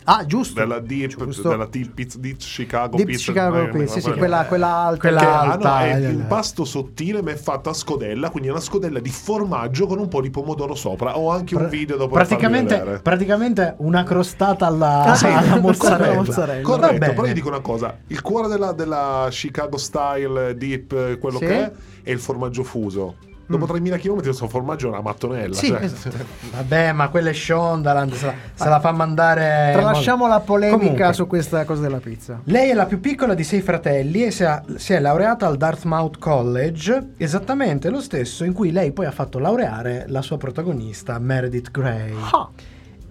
[0.10, 0.58] Ah, giusto.
[0.58, 1.50] Della Deep, Giusto.
[1.50, 3.24] della Deep Pizza di Chicago Deep Pizza.
[3.32, 5.00] Chicago eh, Pizza, sì, sì, quella- quella, quella alta.
[5.00, 8.52] Quella Che alta, hanno- è eh, l'impasto sottile ma è fatta a scodella, quindi è
[8.52, 11.18] una scodella di formaggio con un po' di pomodoro sopra.
[11.18, 16.14] Ho anche un Pra- video dopo praticamente, praticamente una crostata alla, Ah, sì, alla mozzarella.
[16.16, 16.62] mozzarella.
[16.62, 21.38] Corretto, però io dico una cosa: il cuore della, della Chicago Style Deep, eh, quello
[21.40, 21.46] Sì.
[21.46, 21.72] che è,
[22.04, 23.16] è il formaggio fuso.
[23.50, 25.56] Dopo 3000 km questo formaggio è una mattonella.
[25.56, 26.18] Sì, cioè- esatto.
[26.52, 29.72] Vabbè, ma quella è Shondaland, se la, se la fa mandare...
[29.74, 32.42] Tralasciamo la polemica Comunque, su questa cosa della pizza.
[32.44, 35.56] Lei è la più piccola di sei fratelli e si, è- si è laureata al
[35.58, 41.18] Dartmouth College, esattamente lo stesso in cui lei poi ha fatto laureare la sua protagonista
[41.20, 42.14] Meredith Grey.
[42.32, 42.50] Ah,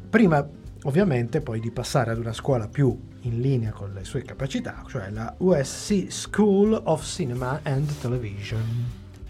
[0.08, 0.46] Prima,
[0.84, 5.10] ovviamente, poi di passare ad una scuola più in linea con le sue capacità, cioè
[5.10, 8.60] la USC School of Cinema and Television.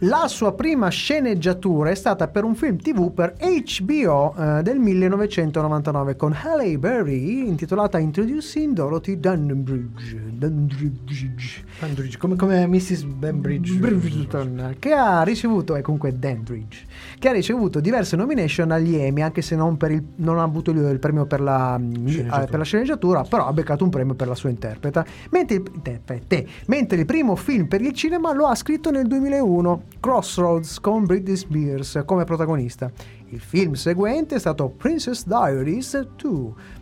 [0.00, 6.16] La sua prima sceneggiatura è stata per un film TV per HBO eh, del 1999
[6.16, 10.20] con Halle Berry intitolata Introducing Dorothy Dunbridge.
[10.32, 11.64] Dunbridge.
[11.80, 13.04] Dandridge, come, come Mrs.
[13.04, 13.72] Benbridge.
[13.78, 16.84] Bridgerton, che ha ricevuto, è comunque Dandridge,
[17.18, 20.70] che ha ricevuto diverse nomination agli Emmy, anche se non, per il- non ha avuto
[20.70, 22.42] il, premio per la, Sceneggiatura.
[22.42, 25.04] eh, per la sceneggiatura, però ha beccato un premio per la sua interpreta.
[25.30, 29.82] Mentre il, interprete, mentre il primo film per il cinema lo ha scritto nel 2001,
[30.00, 32.90] Crossroads con Britney Spears come protagonista.
[33.28, 36.30] Il film seguente è stato Princess Diaries 2,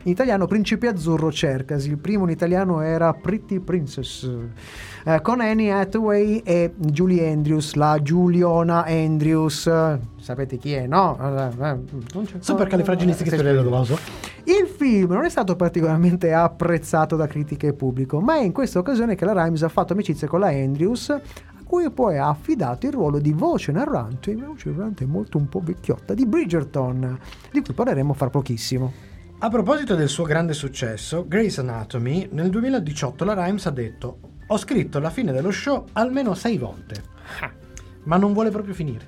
[0.03, 4.28] in italiano Principe Azzurro Cercasi, il primo in italiano era Pretty Princess,
[5.07, 9.70] eh, con Annie Hathaway e Julie Andrews, la Giuliona Andrews,
[10.20, 11.16] sapete chi è, no?
[11.18, 11.57] Eh,
[12.12, 13.99] non c'è- Super califragilistico Eh, spirituoso.
[14.45, 18.78] il film non è stato particolarmente apprezzato da critica e pubblico, ma è in questa
[18.78, 21.16] occasione che la Rimes ha fatto amicizia con la Andrews,
[21.65, 25.61] cui poi ha affidato il ruolo di voce narrante, una voce narrante molto un po'
[25.61, 27.19] vecchiotta, di Bridgerton,
[27.51, 28.93] di cui parleremo fra pochissimo.
[29.39, 34.57] A proposito del suo grande successo, Grey's Anatomy, nel 2018 la Rimes ha detto ho
[34.59, 37.03] scritto la fine dello show almeno sei volte,
[38.05, 39.07] ma non vuole proprio finire.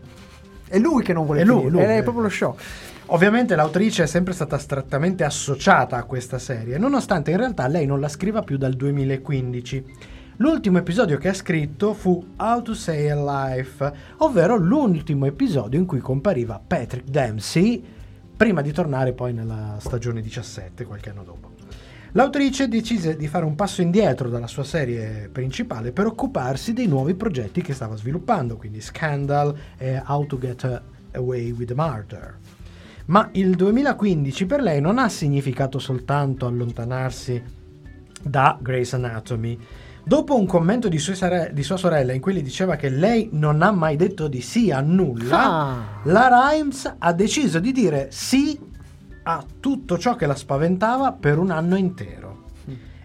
[0.67, 2.57] È lui che non vuole È lui, finire, lui, è proprio lo show.
[3.07, 8.01] Ovviamente l'autrice è sempre stata strettamente associata a questa serie, nonostante in realtà lei non
[8.01, 9.85] la scriva più dal 2015.
[10.39, 15.87] L'ultimo episodio che ha scritto fu How to Say a Life, ovvero l'ultimo episodio in
[15.87, 17.83] cui compariva Patrick Dempsey,
[18.37, 21.53] prima di tornare poi nella stagione 17, qualche anno dopo.
[22.13, 27.15] L'autrice decise di fare un passo indietro dalla sua serie principale per occuparsi dei nuovi
[27.15, 30.83] progetti che stava sviluppando, quindi Scandal e How to Get
[31.13, 32.39] Away with Murder.
[33.07, 37.43] Ma il 2015 per lei non ha significato soltanto allontanarsi
[38.23, 39.59] da Grey's Anatomy.
[40.09, 43.29] Dopo un commento di sua, sare- di sua sorella in cui le diceva che lei
[43.33, 45.79] non ha mai detto di sì a nulla, Ah.
[46.05, 48.57] la Rimes ha deciso di dire sì
[49.25, 52.45] a tutto ciò che la spaventava per un anno intero.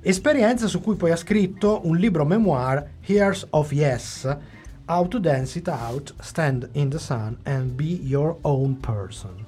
[0.04, 4.38] Esperienza su cui poi ha scritto un libro memoir, Years of Yes,
[4.86, 9.41] How to Dance It Out, Stand in the Sun and Be Your Own Person,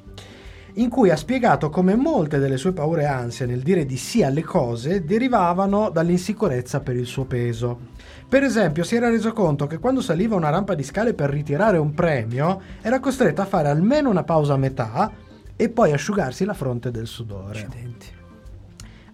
[0.76, 4.24] in cui ha spiegato come molte delle sue paure e ansie nel dire di sì
[4.24, 7.92] alle cose derivavano dall'insicurezza per il suo peso.
[8.28, 11.78] Per esempio, si era reso conto che quando saliva una rampa di scale per ritirare
[11.78, 15.12] un premio, era costretta a fare almeno una pausa a metà
[15.56, 17.60] e poi asciugarsi la fronte del sudore.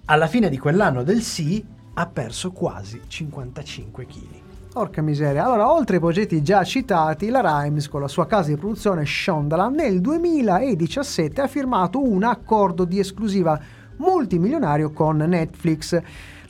[0.05, 4.38] Alla fine di quell'anno del sì ha perso quasi 55 kg.
[4.79, 5.43] Porca miseria.
[5.43, 9.75] Allora, oltre ai progetti già citati, la Rimes con la sua casa di produzione Shondaland
[9.75, 13.59] nel 2017 ha firmato un accordo di esclusiva
[13.97, 16.01] multimilionario con Netflix.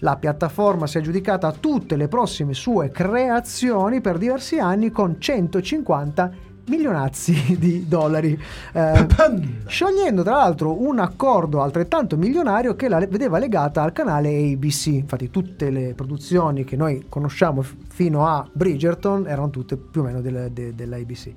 [0.01, 6.31] La piattaforma si è aggiudicata tutte le prossime sue creazioni per diversi anni con 150
[6.69, 8.39] milionazzi di dollari,
[8.73, 9.07] eh,
[9.67, 14.87] sciogliendo tra l'altro un accordo altrettanto milionario che la vedeva legata al canale ABC.
[14.87, 20.03] Infatti tutte le produzioni che noi conosciamo f- fino a Bridgerton erano tutte più o
[20.05, 21.33] meno del- de- dell'ABC.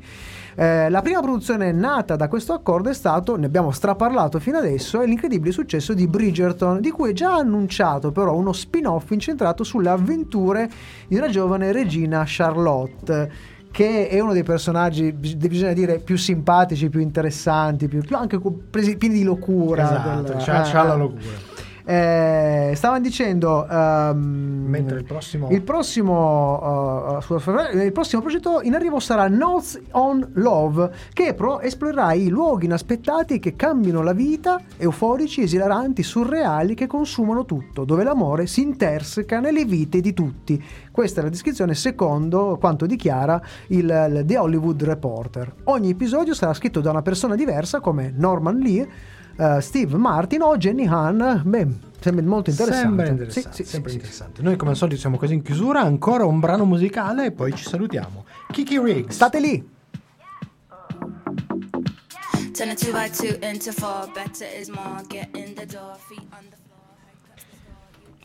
[0.55, 5.01] Eh, la prima produzione nata da questo accordo è stato, ne abbiamo straparlato fino adesso,
[5.01, 9.89] è l'incredibile successo di Bridgerton, di cui è già annunciato però uno spin-off incentrato sulle
[9.89, 10.71] avventure
[11.09, 16.89] di una giovane regina Charlotte che è uno dei personaggi, bis- bisogna dire, più simpatici,
[16.91, 18.39] più interessanti, più, più anche
[18.71, 19.83] pieni di locura.
[19.83, 20.99] Esatto, del- c'ha, eh, c'ha la eh.
[20.99, 21.51] locura.
[21.85, 29.01] Eh, stavano dicendo ehm, Mentre il prossimo- il prossimo, uh, il prossimo progetto in arrivo
[29.01, 35.43] sarà Notes on Love che pro- esplorerà i luoghi inaspettati che cambiano la vita euforici,
[35.43, 40.63] esilaranti, surreali che consumano tutto dove l'amore si interseca nelle vite di tutti.
[40.91, 45.55] Questa è la descrizione secondo quanto dichiara il, il The Hollywood Reporter.
[45.65, 48.89] Ogni episodio sarà scritto da una persona diversa come Norman Lee
[49.57, 51.43] eh, Steve Martin o Jenny Han.
[51.45, 51.67] Beh,
[52.01, 52.87] sembra molto interessante.
[52.87, 54.01] Sembra interessante, Sì, sì, sempre sì, sì.
[54.03, 54.43] interessante.
[54.43, 57.65] Noi come al solito siamo così in chiusura, ancora un brano musicale e poi ci
[57.65, 58.25] salutiamo.
[58.51, 59.15] Kiki Riggs.
[59.15, 59.71] State lì.
[62.55, 64.09] Turn a two by two into four.
[64.13, 65.03] Better is more.
[65.09, 65.97] Get in the door.
[66.07, 66.62] Feet on the floor.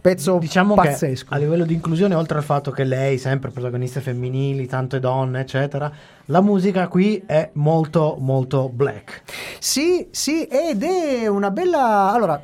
[0.07, 1.25] Pezzo Diciamo pazzesco.
[1.27, 5.41] che a livello di inclusione, oltre al fatto che lei, sempre protagoniste femminili, tante donne,
[5.41, 5.91] eccetera,
[6.27, 9.23] la musica qui è molto, molto black.
[9.59, 12.13] Sì, sì, ed è una bella.
[12.13, 12.41] Allora,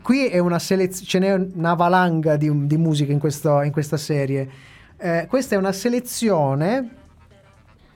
[0.00, 1.06] qui è una selezione.
[1.06, 4.48] Ce n'è una valanga di, di musica in, questo- in questa serie.
[4.96, 6.94] Eh, questa è una selezione.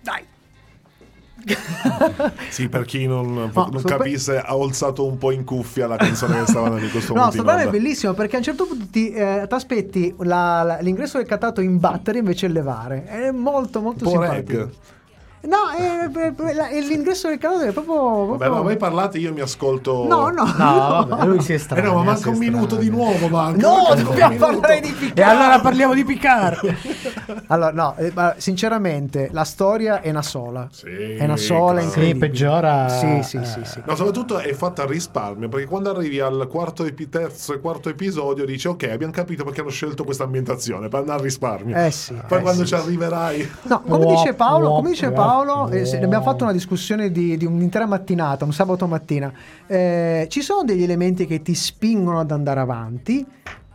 [0.02, 0.22] Dai.
[2.48, 5.96] Sì, per chi non, non sto pe- capisse, ha alzato un po' in cuffia la
[5.96, 8.86] canzone che stava andando in questo No, brano è bellissimo perché a un certo punto
[8.90, 13.04] ti aspetti l'ingresso del cantato in battery invece il levare.
[13.04, 14.58] È molto, molto po' simpatico.
[14.58, 14.70] reg.
[15.44, 17.94] No, è, è- è- è l'ingresso del cantato è proprio.
[17.94, 20.06] Vabbè, proprio- ma voi parlate, io mi ascolto.
[20.06, 21.90] No, no, No, vabbè, lui si Eh estranea.
[21.90, 23.26] no, ma manca un minuto di nuovo.
[23.28, 25.18] Manca, No, manca dobbiamo parlare di Picard.
[25.18, 26.74] E allora parliamo di Picard.
[27.48, 30.68] Allora, no, eh, ma sinceramente, la storia è una sola.
[30.70, 31.80] Sì, è una sola.
[31.82, 33.82] Sì, peggiora, Sì, sì, eh, sì, sì.
[33.84, 37.88] No, soprattutto è fatta a risparmio perché quando arrivi al quarto epi- terzo e quarto
[37.88, 41.90] episodio dici ok abbiamo capito perché hanno scelto questa ambientazione per andare a risparmio Eh
[41.90, 45.70] sì, poi eh quando sì, ci arriverai No, come dice Paolo, come dice wop, Paolo
[45.70, 49.32] eh, se- abbiamo fatto una discussione di, di un'intera mattinata, un sabato mattina.
[49.66, 53.26] Eh, ci sono degli elementi che ti spingono ad andare avanti,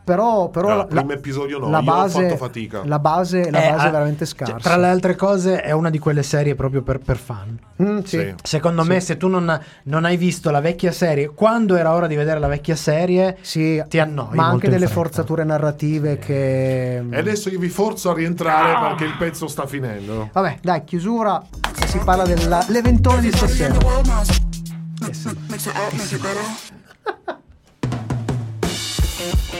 [0.07, 2.81] però, però Ah, la, primo episodio no, la io ho base, fatto fatica.
[2.85, 4.69] La base, la Eh, base ah, è veramente cioè, scarsa.
[4.69, 7.59] tra le altre cose, è una di quelle serie proprio per, per fan.
[7.83, 8.17] Mm, sì.
[8.17, 8.33] Sì.
[8.41, 12.15] Secondo me, se tu non, non hai visto la vecchia serie, quando era ora di
[12.15, 14.33] vedere la vecchia serie, Sì, ti annoi.
[14.35, 15.01] ma anche delle fretta.
[15.01, 17.03] forzature narrative che...
[17.09, 21.43] e adesso io vi forzo a rientrare perché il pezzo sta finendo Vabbè, dai, chiusura.
[21.85, 23.75] Si parla dell'eventone di stasera.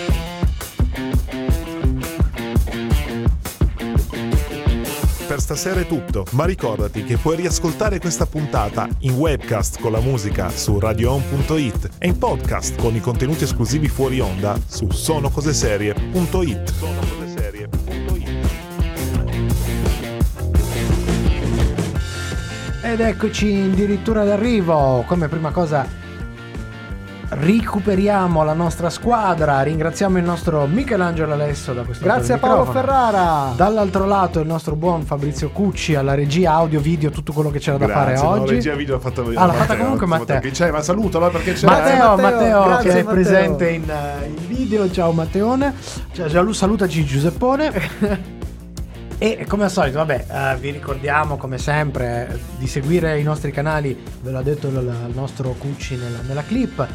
[5.38, 10.00] Per stasera è tutto, ma ricordati che puoi riascoltare questa puntata in webcast con la
[10.00, 16.74] musica su radioon.it e in podcast con i contenuti esclusivi fuori onda su sonocoseserie.it.
[22.82, 25.04] Ed eccoci addirittura d'arrivo.
[25.06, 26.07] Come prima cosa
[27.30, 29.62] recuperiamo la nostra squadra.
[29.62, 32.86] Ringraziamo il nostro Michelangelo Alesso da questo Grazie a Paolo microfono.
[32.86, 33.54] Ferrara.
[33.56, 37.78] Dall'altro lato il nostro buon Fabrizio Cucci alla regia audio, video, tutto quello che c'era
[37.78, 38.54] da fare Grazie, no, oggi.
[38.56, 40.40] regia video l'ha fatta Ah, l'ha fatta comunque Matteo.
[40.40, 41.66] Che c'è, ma salutalo perché c'è.
[41.66, 43.14] Matteo, Matteo, Matteo, grazie, che è Matteo.
[43.14, 44.90] presente in, eh, in video.
[44.92, 45.74] Ciao Matteone.
[46.14, 48.36] Ciao, ciao, salutaci Giuseppone.
[49.20, 53.50] E come al solito, vabbè, eh, vi ricordiamo come sempre eh, di seguire i nostri
[53.52, 56.88] canali, ve l'ha detto il, il nostro Cucci nella, nella clip.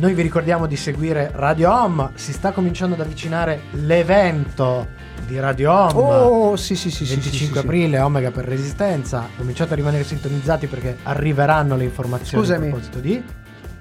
[0.00, 4.88] Noi vi ricordiamo di seguire Radio Home, si sta cominciando ad avvicinare l'evento
[5.26, 5.92] di Radio Home.
[5.92, 7.58] Oh, sì, sì, sì, sì, 25 sì, sì, sì.
[7.58, 9.28] aprile, Omega per Resistenza.
[9.36, 12.66] Cominciate a rimanere sintonizzati perché arriveranno le informazioni Scusami.
[12.66, 13.22] a proposito di.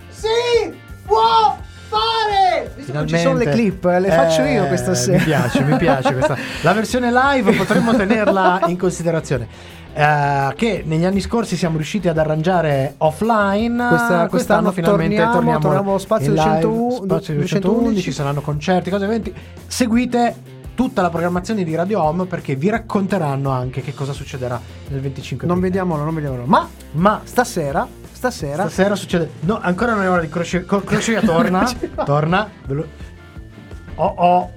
[0.09, 0.28] Si
[1.05, 1.57] può
[1.88, 2.72] fare!
[2.76, 5.20] Visto non ci sono le clip, eh, le faccio io questa sera.
[5.20, 6.38] Mi piace, mi piace questa.
[6.63, 9.47] La versione live potremmo tenerla in considerazione.
[9.93, 13.87] Eh, che negli anni scorsi siamo riusciti ad arrangiare offline.
[13.87, 17.59] Questa- quest'anno quest'anno finalmente torniamo, torniamo, torniamo allo spazio live, 201, spazio 211.
[17.59, 19.33] 211, saranno concerti, cose eventi.
[19.67, 20.35] Seguite
[20.75, 25.45] tutta la programmazione di Radio Home perché vi racconteranno anche che cosa succederà nel 25
[25.45, 26.45] Non vediamolo, non vediamolo.
[26.45, 29.29] Ma Ma stasera, stasera, Stasera succede.
[29.41, 30.79] No, ancora non è ora di crocevia.
[30.79, 31.69] Crocevia torna.
[32.05, 32.49] torna.
[33.95, 34.51] Oh oh.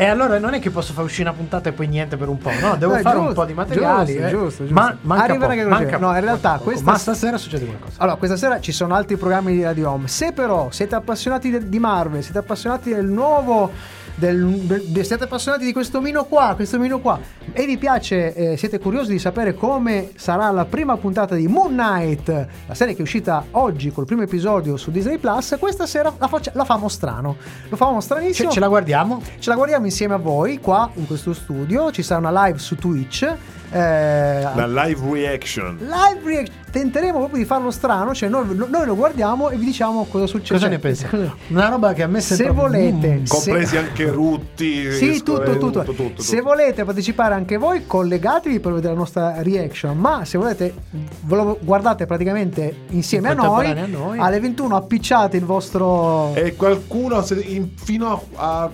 [0.00, 2.38] E allora non è che posso far uscire una puntata e poi niente per un
[2.38, 2.50] po'.
[2.60, 4.12] No, devo Dai, fare un giusto, po' di materiali.
[4.12, 4.30] giusto, eh.
[4.30, 4.74] giusto, giusto.
[4.74, 6.64] Ma manca Arriverà poco, manca No, in poco, realtà poco.
[6.64, 7.94] questa- Ma stasera succede qualcosa.
[7.98, 10.06] Allora, questa sera ci sono altri programmi di Radio Home.
[10.06, 13.72] Se però siete appassionati di Marvel, siete appassionati del nuovo
[14.18, 17.18] del, del- siete appassionati di questo mino qua, questo mino qua,
[17.52, 21.72] e vi piace, eh, siete curiosi di sapere come sarà la prima puntata di Moon
[21.72, 22.28] Knight,
[22.66, 26.28] la serie che è uscita oggi col primo episodio su Disney Plus, questa sera la,
[26.28, 27.36] faccia- la famo strano.
[27.68, 28.48] Lo famo stranissimo.
[28.48, 29.22] Ce, ce la guardiamo?
[29.38, 31.90] Ce la guardiamo insieme a voi qua in questo studio.
[31.90, 33.34] Ci sarà una live su Twitch.
[33.70, 35.76] Eh, La live reaction.
[35.80, 40.04] live react- tenteremo proprio di farlo strano, cioè noi, noi lo guardiamo e vi diciamo
[40.10, 40.54] cosa succede.
[40.58, 41.06] Cosa ne pensi?
[41.48, 44.92] Una roba che a me Se sembra volete, se- Compresi anche Rutti.
[44.92, 46.42] sì, tutto, tutto, tutto, Se tutto.
[46.48, 49.96] volete partecipare anche voi, collegatevi per vedere la nostra reaction.
[49.98, 54.18] Ma se volete, ve lo guardate praticamente insieme a noi, a noi.
[54.18, 56.34] alle 21 appicciate il vostro.
[56.34, 58.70] E qualcuno, se- in- fino a, a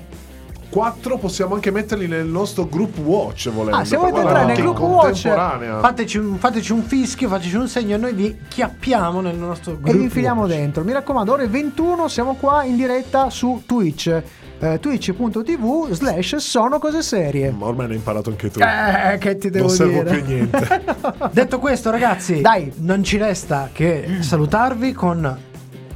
[0.75, 3.77] 4 possiamo anche metterli nel nostro group watch volendo.
[3.77, 5.79] Ah, se volete entrare nel group watch, contemporanea.
[5.79, 9.91] Fateci un, fateci un fischio, fateci un segno e noi vi chiappiamo nel nostro gruppo.
[9.91, 10.83] e vi infiliamo dentro.
[10.83, 14.21] Mi raccomando, ore 21 siamo qua in diretta su Twitch.
[14.59, 17.53] eh, twitch.tv slash sono cose serie.
[17.53, 18.59] Ma ormai ne hai imparato anche tu.
[18.59, 20.11] Eh, che ti devo non servo dire.
[20.11, 20.83] più a niente.
[21.31, 22.73] Detto questo, ragazzi, Dai.
[22.79, 25.39] non ci resta che salutarvi con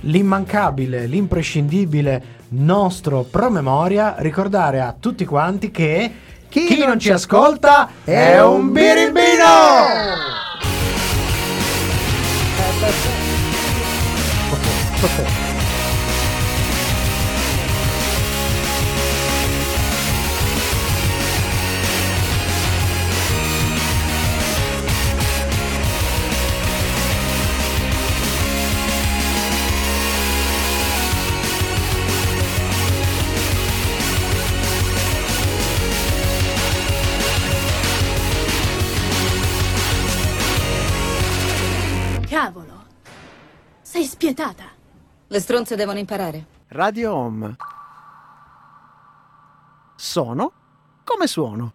[0.03, 4.15] l'immancabile, l'imprescindibile nostro promemoria.
[4.19, 6.13] Ricordare a tutti quanti che
[6.49, 9.45] chi, non ci ascolta è un birimbino!
[15.01, 15.58] Cavolo!
[45.31, 46.47] Le stronze devono imparare.
[46.69, 47.55] Radio Home.
[49.95, 50.53] Sono
[51.05, 51.73] come suono.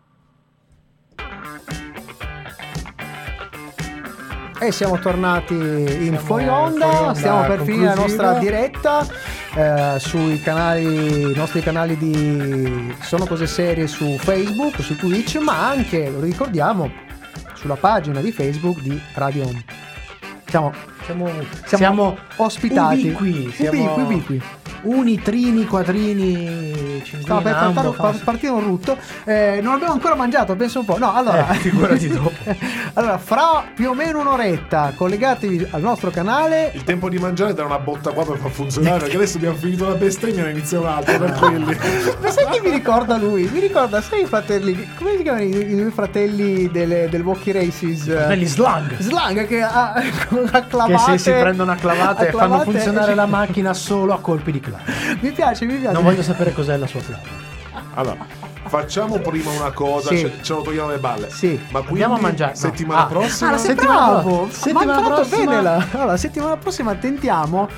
[4.60, 9.06] E siamo tornati in fuori onda, fuori onda stiamo per finire la nostra diretta
[9.54, 15.70] eh, sui canali, i nostri canali di Sono Cose Serie su Facebook, su Twitch, ma
[15.70, 16.92] anche, lo ricordiamo,
[17.54, 19.66] sulla pagina di Facebook di Radio Home.
[20.48, 20.74] Siamo,
[21.06, 23.10] Siamo, siamo siamo ospitati.
[23.10, 24.42] ubiqui, siamo Ubiqui, ubiqui.
[24.84, 28.98] Uni, trini, quattrini, cinquini Stava per ambo, par- partire un rutto.
[29.24, 30.98] Eh, non abbiamo ancora mangiato, penso un po'.
[30.98, 31.50] No, allora.
[31.50, 32.32] Eh, figurati dopo.
[32.94, 36.72] allora, fra più o meno un'oretta, collegatevi al nostro canale.
[36.74, 39.00] Il tempo di mangiare dà una botta qua per far funzionare.
[39.00, 41.18] Perché adesso abbiamo finito la bestemmia e ne inizia un altro.
[41.18, 41.78] Tranquilli.
[42.22, 43.50] Ma sai chi mi ricorda lui?
[43.52, 44.90] Mi ricorda, sai i fratelli.
[44.98, 48.04] Come si chiamano i, i due fratelli delle, del Walkie Races?
[48.04, 48.98] Fratelli Slug.
[49.00, 49.94] Slang che ha,
[50.28, 51.18] con la Che clavate.
[51.18, 54.52] se si prendono a clavate a e fanno clavate- funzionare la macchina solo a colpi
[54.52, 54.73] di clave.
[55.22, 55.94] Mi piace, mi piace.
[55.94, 57.52] Non voglio sapere cos'è la sua clave.
[57.96, 58.26] Allora,
[58.68, 60.10] facciamo prima una cosa.
[60.10, 60.18] Sì.
[60.20, 61.30] Ce, ce lo togliamo le balle.
[61.30, 61.60] Sì.
[61.70, 62.52] Ma quindi, Andiamo a mangiare.
[62.54, 62.58] No.
[62.58, 63.06] settimana Ah.
[63.08, 63.52] prossima.
[63.52, 64.42] Ah, Settimana bravo!
[64.46, 65.88] Ma settimana fatto prossima- bene la...
[65.92, 67.70] Allora, settimana prossima tentiamo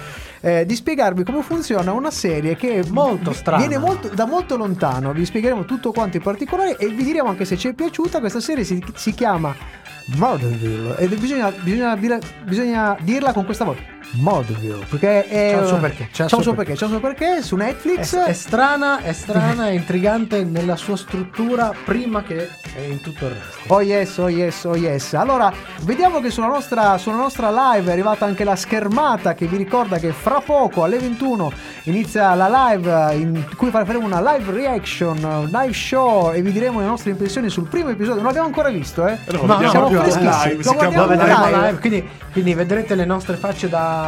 [0.41, 3.57] eh, di spiegarvi come funziona una serie che Molto strana.
[3.65, 5.11] viene molto- da molto lontano.
[5.11, 8.19] Vi spiegheremo tutto quanto in particolare e vi diremo anche se ci è piaciuta.
[8.19, 9.53] Questa serie si, si chiama
[10.17, 13.93] Murderville ed bisogna, bisogna, dire- bisogna dirla con questa voce.
[14.17, 16.91] Murderville perché è C'ha un suo perché, c'ha il suo un suo perché c'ha un
[16.91, 22.23] suo perché su Netflix È, è strana, è strana, è intrigante nella sua struttura prima
[22.23, 22.49] che
[22.89, 23.73] in tutto il resto.
[23.73, 25.13] Oh yes, oh yes, oh yes.
[25.13, 25.51] Allora,
[25.81, 29.97] vediamo che sulla nostra, sulla nostra live è arrivata anche la schermata che vi ricorda
[29.97, 31.51] che fra poco alle 21
[31.83, 36.79] inizia la live in cui faremo una live reaction, un live show e vi diremo
[36.79, 38.15] le nostre impressioni sul primo episodio.
[38.15, 39.17] Non l'abbiamo ancora visto, eh?
[39.31, 40.23] No, No, vediamo siamo freschissimi.
[40.53, 41.57] live, Lo guardiamo live.
[41.65, 44.03] live, quindi, quindi vedrete le nostre facce da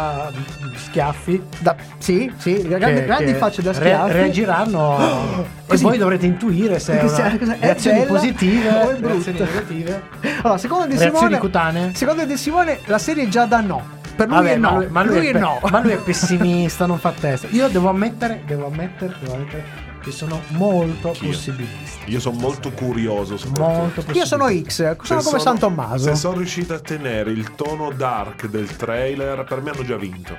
[0.76, 1.42] schiaffi.
[1.60, 4.12] Da- sì, sì, grandi, che- grandi che facce da re- schiaffi.
[4.14, 4.98] reagiranno
[5.66, 5.84] e Così.
[5.84, 10.02] voi dovrete intuire se è Così, una cosa- è reazioni bella positive o reazioni negative.
[10.44, 11.92] Allora, secondo De Simone, cutanee?
[11.94, 13.96] secondo De Simone la serie è già da no.
[14.16, 14.70] Per lui Vabbè, è no.
[14.72, 15.60] ma lui, ma lui lui è, è pe- no.
[15.70, 17.48] ma lui è pessimista, non fa testa.
[17.52, 22.06] Io devo ammettere, devo ammettere, devo ammettere che sono molto possibilista.
[22.06, 23.38] Io sono molto curioso.
[23.58, 24.04] Molto.
[24.14, 26.06] Io sono X, sono Se come San Tommaso.
[26.06, 30.38] Se sono riuscito a tenere il tono dark del trailer, per me hanno già vinto.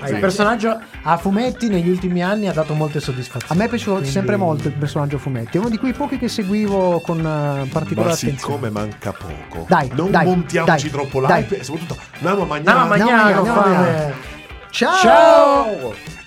[0.00, 3.58] Ah, Il personaggio a fumetti negli ultimi anni ha dato molte A soddisfazioni.
[3.60, 6.28] me è piaciuto Quindi- sempre molto il personaggio fumetti, è uno di quei pochi che
[6.28, 8.36] seguivo con eh, particolare Ma attenzione.
[8.38, 11.42] siccome manca poco, Dai, non dai, montiamoci dai, troppo dai.
[11.42, 13.12] l'hype soprattutto andiamo a Andiamo a mangiare.
[13.12, 13.74] mangiare, andiamo a fame.
[13.76, 14.14] mangiare.
[14.70, 14.96] Ciao!
[14.96, 16.24] Ciao!